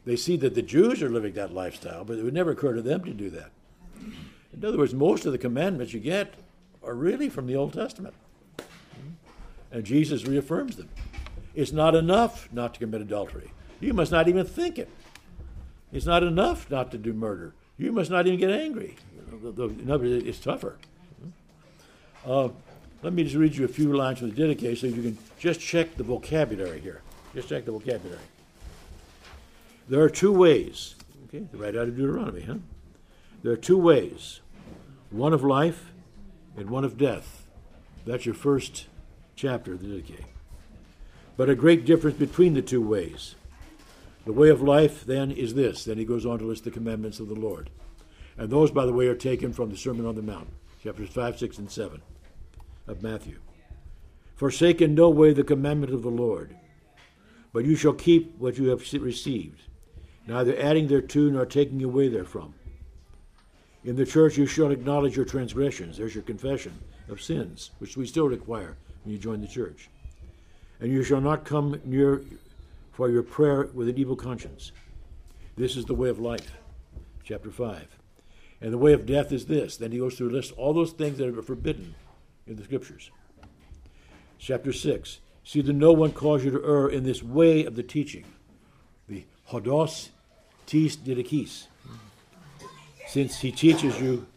They 0.05 0.15
see 0.15 0.35
that 0.37 0.55
the 0.55 0.61
Jews 0.61 1.01
are 1.01 1.09
living 1.09 1.33
that 1.33 1.53
lifestyle, 1.53 2.03
but 2.03 2.17
it 2.17 2.23
would 2.23 2.33
never 2.33 2.51
occur 2.51 2.73
to 2.73 2.81
them 2.81 3.03
to 3.03 3.13
do 3.13 3.29
that. 3.29 3.51
In 4.53 4.65
other 4.65 4.77
words, 4.77 4.93
most 4.93 5.25
of 5.25 5.31
the 5.31 5.37
commandments 5.37 5.93
you 5.93 5.99
get 5.99 6.33
are 6.83 6.93
really 6.93 7.29
from 7.29 7.47
the 7.47 7.55
Old 7.55 7.73
Testament. 7.73 8.13
And 9.71 9.83
Jesus 9.83 10.25
reaffirms 10.25 10.75
them. 10.75 10.89
It's 11.55 11.71
not 11.71 11.95
enough 11.95 12.49
not 12.51 12.73
to 12.73 12.79
commit 12.79 13.01
adultery. 13.01 13.51
You 13.79 13.93
must 13.93 14.11
not 14.11 14.27
even 14.27 14.45
think 14.45 14.77
it. 14.77 14.89
It's 15.91 16.05
not 16.05 16.23
enough 16.23 16.69
not 16.69 16.91
to 16.91 16.97
do 16.97 17.13
murder. 17.13 17.53
You 17.77 17.91
must 17.91 18.11
not 18.11 18.27
even 18.27 18.39
get 18.39 18.51
angry. 18.51 18.95
In 19.31 19.91
other 19.91 20.03
words, 20.05 20.23
it's 20.25 20.39
tougher. 20.39 20.77
Uh, 22.25 22.49
let 23.03 23.11
me 23.11 23.23
just 23.23 23.35
read 23.35 23.53
you 23.53 23.65
a 23.65 23.67
few 23.67 23.93
lines 23.93 24.19
from 24.19 24.31
the 24.31 24.35
Didache 24.35 24.77
so 24.77 24.87
you 24.87 25.01
can 25.01 25.17
just 25.37 25.59
check 25.59 25.97
the 25.97 26.03
vocabulary 26.03 26.79
here. 26.79 27.01
Just 27.35 27.49
check 27.49 27.65
the 27.65 27.71
vocabulary. 27.71 28.21
There 29.89 30.01
are 30.01 30.09
two 30.09 30.31
ways. 30.31 30.95
Okay, 31.27 31.45
right 31.53 31.75
out 31.75 31.89
of 31.89 31.97
Deuteronomy, 31.97 32.43
huh? 32.43 32.57
There 33.43 33.51
are 33.51 33.57
two 33.57 33.77
ways 33.77 34.39
one 35.11 35.33
of 35.33 35.43
life 35.43 35.91
and 36.55 36.69
one 36.69 36.85
of 36.85 36.97
death. 36.97 37.45
That's 38.05 38.25
your 38.25 38.35
first 38.35 38.87
chapter 39.35 39.73
of 39.73 39.81
the 39.81 39.87
Didache. 39.87 40.23
But 41.35 41.49
a 41.49 41.55
great 41.55 41.85
difference 41.85 42.17
between 42.17 42.53
the 42.53 42.61
two 42.61 42.81
ways. 42.81 43.35
The 44.25 44.31
way 44.33 44.49
of 44.49 44.61
life, 44.61 45.05
then, 45.05 45.31
is 45.31 45.55
this. 45.55 45.83
Then 45.83 45.97
he 45.97 46.05
goes 46.05 46.25
on 46.25 46.39
to 46.39 46.45
list 46.45 46.63
the 46.63 46.71
commandments 46.71 47.19
of 47.19 47.27
the 47.27 47.35
Lord. 47.35 47.69
And 48.37 48.49
those, 48.49 48.71
by 48.71 48.85
the 48.85 48.93
way, 48.93 49.07
are 49.07 49.15
taken 49.15 49.51
from 49.51 49.69
the 49.69 49.77
Sermon 49.77 50.05
on 50.05 50.15
the 50.15 50.21
Mount, 50.21 50.47
chapters 50.81 51.09
5, 51.09 51.37
6, 51.37 51.57
and 51.57 51.69
7 51.69 52.01
of 52.87 53.03
Matthew. 53.03 53.39
Forsake 54.35 54.81
in 54.81 54.95
no 54.95 55.09
way 55.09 55.33
the 55.33 55.43
commandment 55.43 55.93
of 55.93 56.01
the 56.01 56.09
Lord, 56.09 56.55
but 57.51 57.65
you 57.65 57.75
shall 57.75 57.93
keep 57.93 58.37
what 58.37 58.57
you 58.57 58.69
have 58.69 58.81
received, 58.93 59.61
neither 60.27 60.57
adding 60.57 60.87
thereto 60.87 61.29
nor 61.29 61.45
taking 61.45 61.83
away 61.83 62.09
therefrom. 62.09 62.53
In 63.83 63.95
the 63.95 64.05
church 64.05 64.37
you 64.37 64.45
shall 64.45 64.71
acknowledge 64.71 65.15
your 65.15 65.25
transgressions. 65.25 65.97
There's 65.97 66.15
your 66.15 66.23
confession 66.23 66.77
of 67.09 67.21
sins, 67.21 67.71
which 67.79 67.97
we 67.97 68.05
still 68.05 68.27
require 68.27 68.77
when 69.03 69.13
you 69.13 69.19
join 69.19 69.41
the 69.41 69.47
church. 69.47 69.89
And 70.79 70.91
you 70.91 71.03
shall 71.03 71.21
not 71.21 71.45
come 71.45 71.79
near 71.83 72.23
for 72.93 73.09
your 73.09 73.23
prayer 73.23 73.69
with 73.73 73.89
an 73.89 73.97
evil 73.97 74.15
conscience. 74.15 74.71
This 75.55 75.75
is 75.75 75.85
the 75.85 75.93
way 75.93 76.09
of 76.09 76.19
life. 76.19 76.51
Chapter 77.23 77.51
5. 77.51 77.87
And 78.61 78.71
the 78.71 78.77
way 78.77 78.93
of 78.93 79.05
death 79.05 79.31
is 79.31 79.45
this. 79.45 79.77
Then 79.77 79.91
he 79.91 79.99
goes 79.99 80.15
through 80.15 80.29
a 80.29 80.31
list 80.31 80.53
all 80.57 80.73
those 80.73 80.93
things 80.93 81.17
that 81.17 81.27
are 81.27 81.41
forbidden 81.41 81.95
in 82.47 82.55
the 82.55 82.63
scriptures. 82.63 83.11
Chapter 84.37 84.73
6. 84.73 85.19
See 85.45 85.61
that 85.61 85.73
no 85.73 85.91
one 85.91 86.11
cause 86.11 86.43
you 86.43 86.51
to 86.51 86.63
err 86.65 86.87
in 86.87 87.03
this 87.03 87.21
way 87.21 87.65
of 87.65 87.75
the 87.75 87.83
teaching. 87.83 88.25
The 89.07 89.25
hodos 89.49 90.09
tis 90.65 90.97
didakis. 90.97 91.67
Since 93.07 93.41
he 93.41 93.51
teaches 93.51 93.99
you 93.99 94.27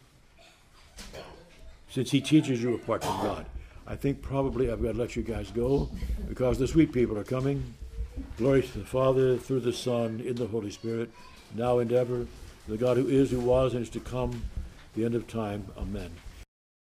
since 1.97 2.11
he 2.11 2.21
teaches 2.21 2.63
you 2.63 2.75
apart 2.75 3.03
from 3.03 3.17
God. 3.23 3.47
I 3.87 3.97
think 3.97 4.21
probably 4.21 4.71
I've 4.71 4.83
got 4.83 4.93
to 4.93 4.99
let 4.99 5.17
you 5.17 5.23
guys 5.23 5.51
go 5.51 5.89
because 6.29 6.59
the 6.59 6.69
sweet 6.69 6.93
people 6.93 7.17
are 7.17 7.25
coming. 7.25 7.73
Glory 8.37 8.61
to 8.61 8.79
the 8.81 8.85
Father, 8.85 9.39
through 9.39 9.61
the 9.61 9.73
Son, 9.73 10.21
in 10.21 10.35
the 10.35 10.47
Holy 10.47 10.71
Spirit, 10.71 11.11
now 11.55 11.79
and 11.79 11.91
ever, 11.91 12.27
the 12.69 12.77
God 12.77 12.99
who 12.99 13.09
is, 13.09 13.31
who 13.31 13.41
was, 13.41 13.73
and 13.73 13.83
is 13.83 13.89
to 13.91 14.01
come, 14.01 14.43
the 14.95 15.07
end 15.07 15.15
of 15.15 15.27
time. 15.27 15.67
Amen. 15.79 16.11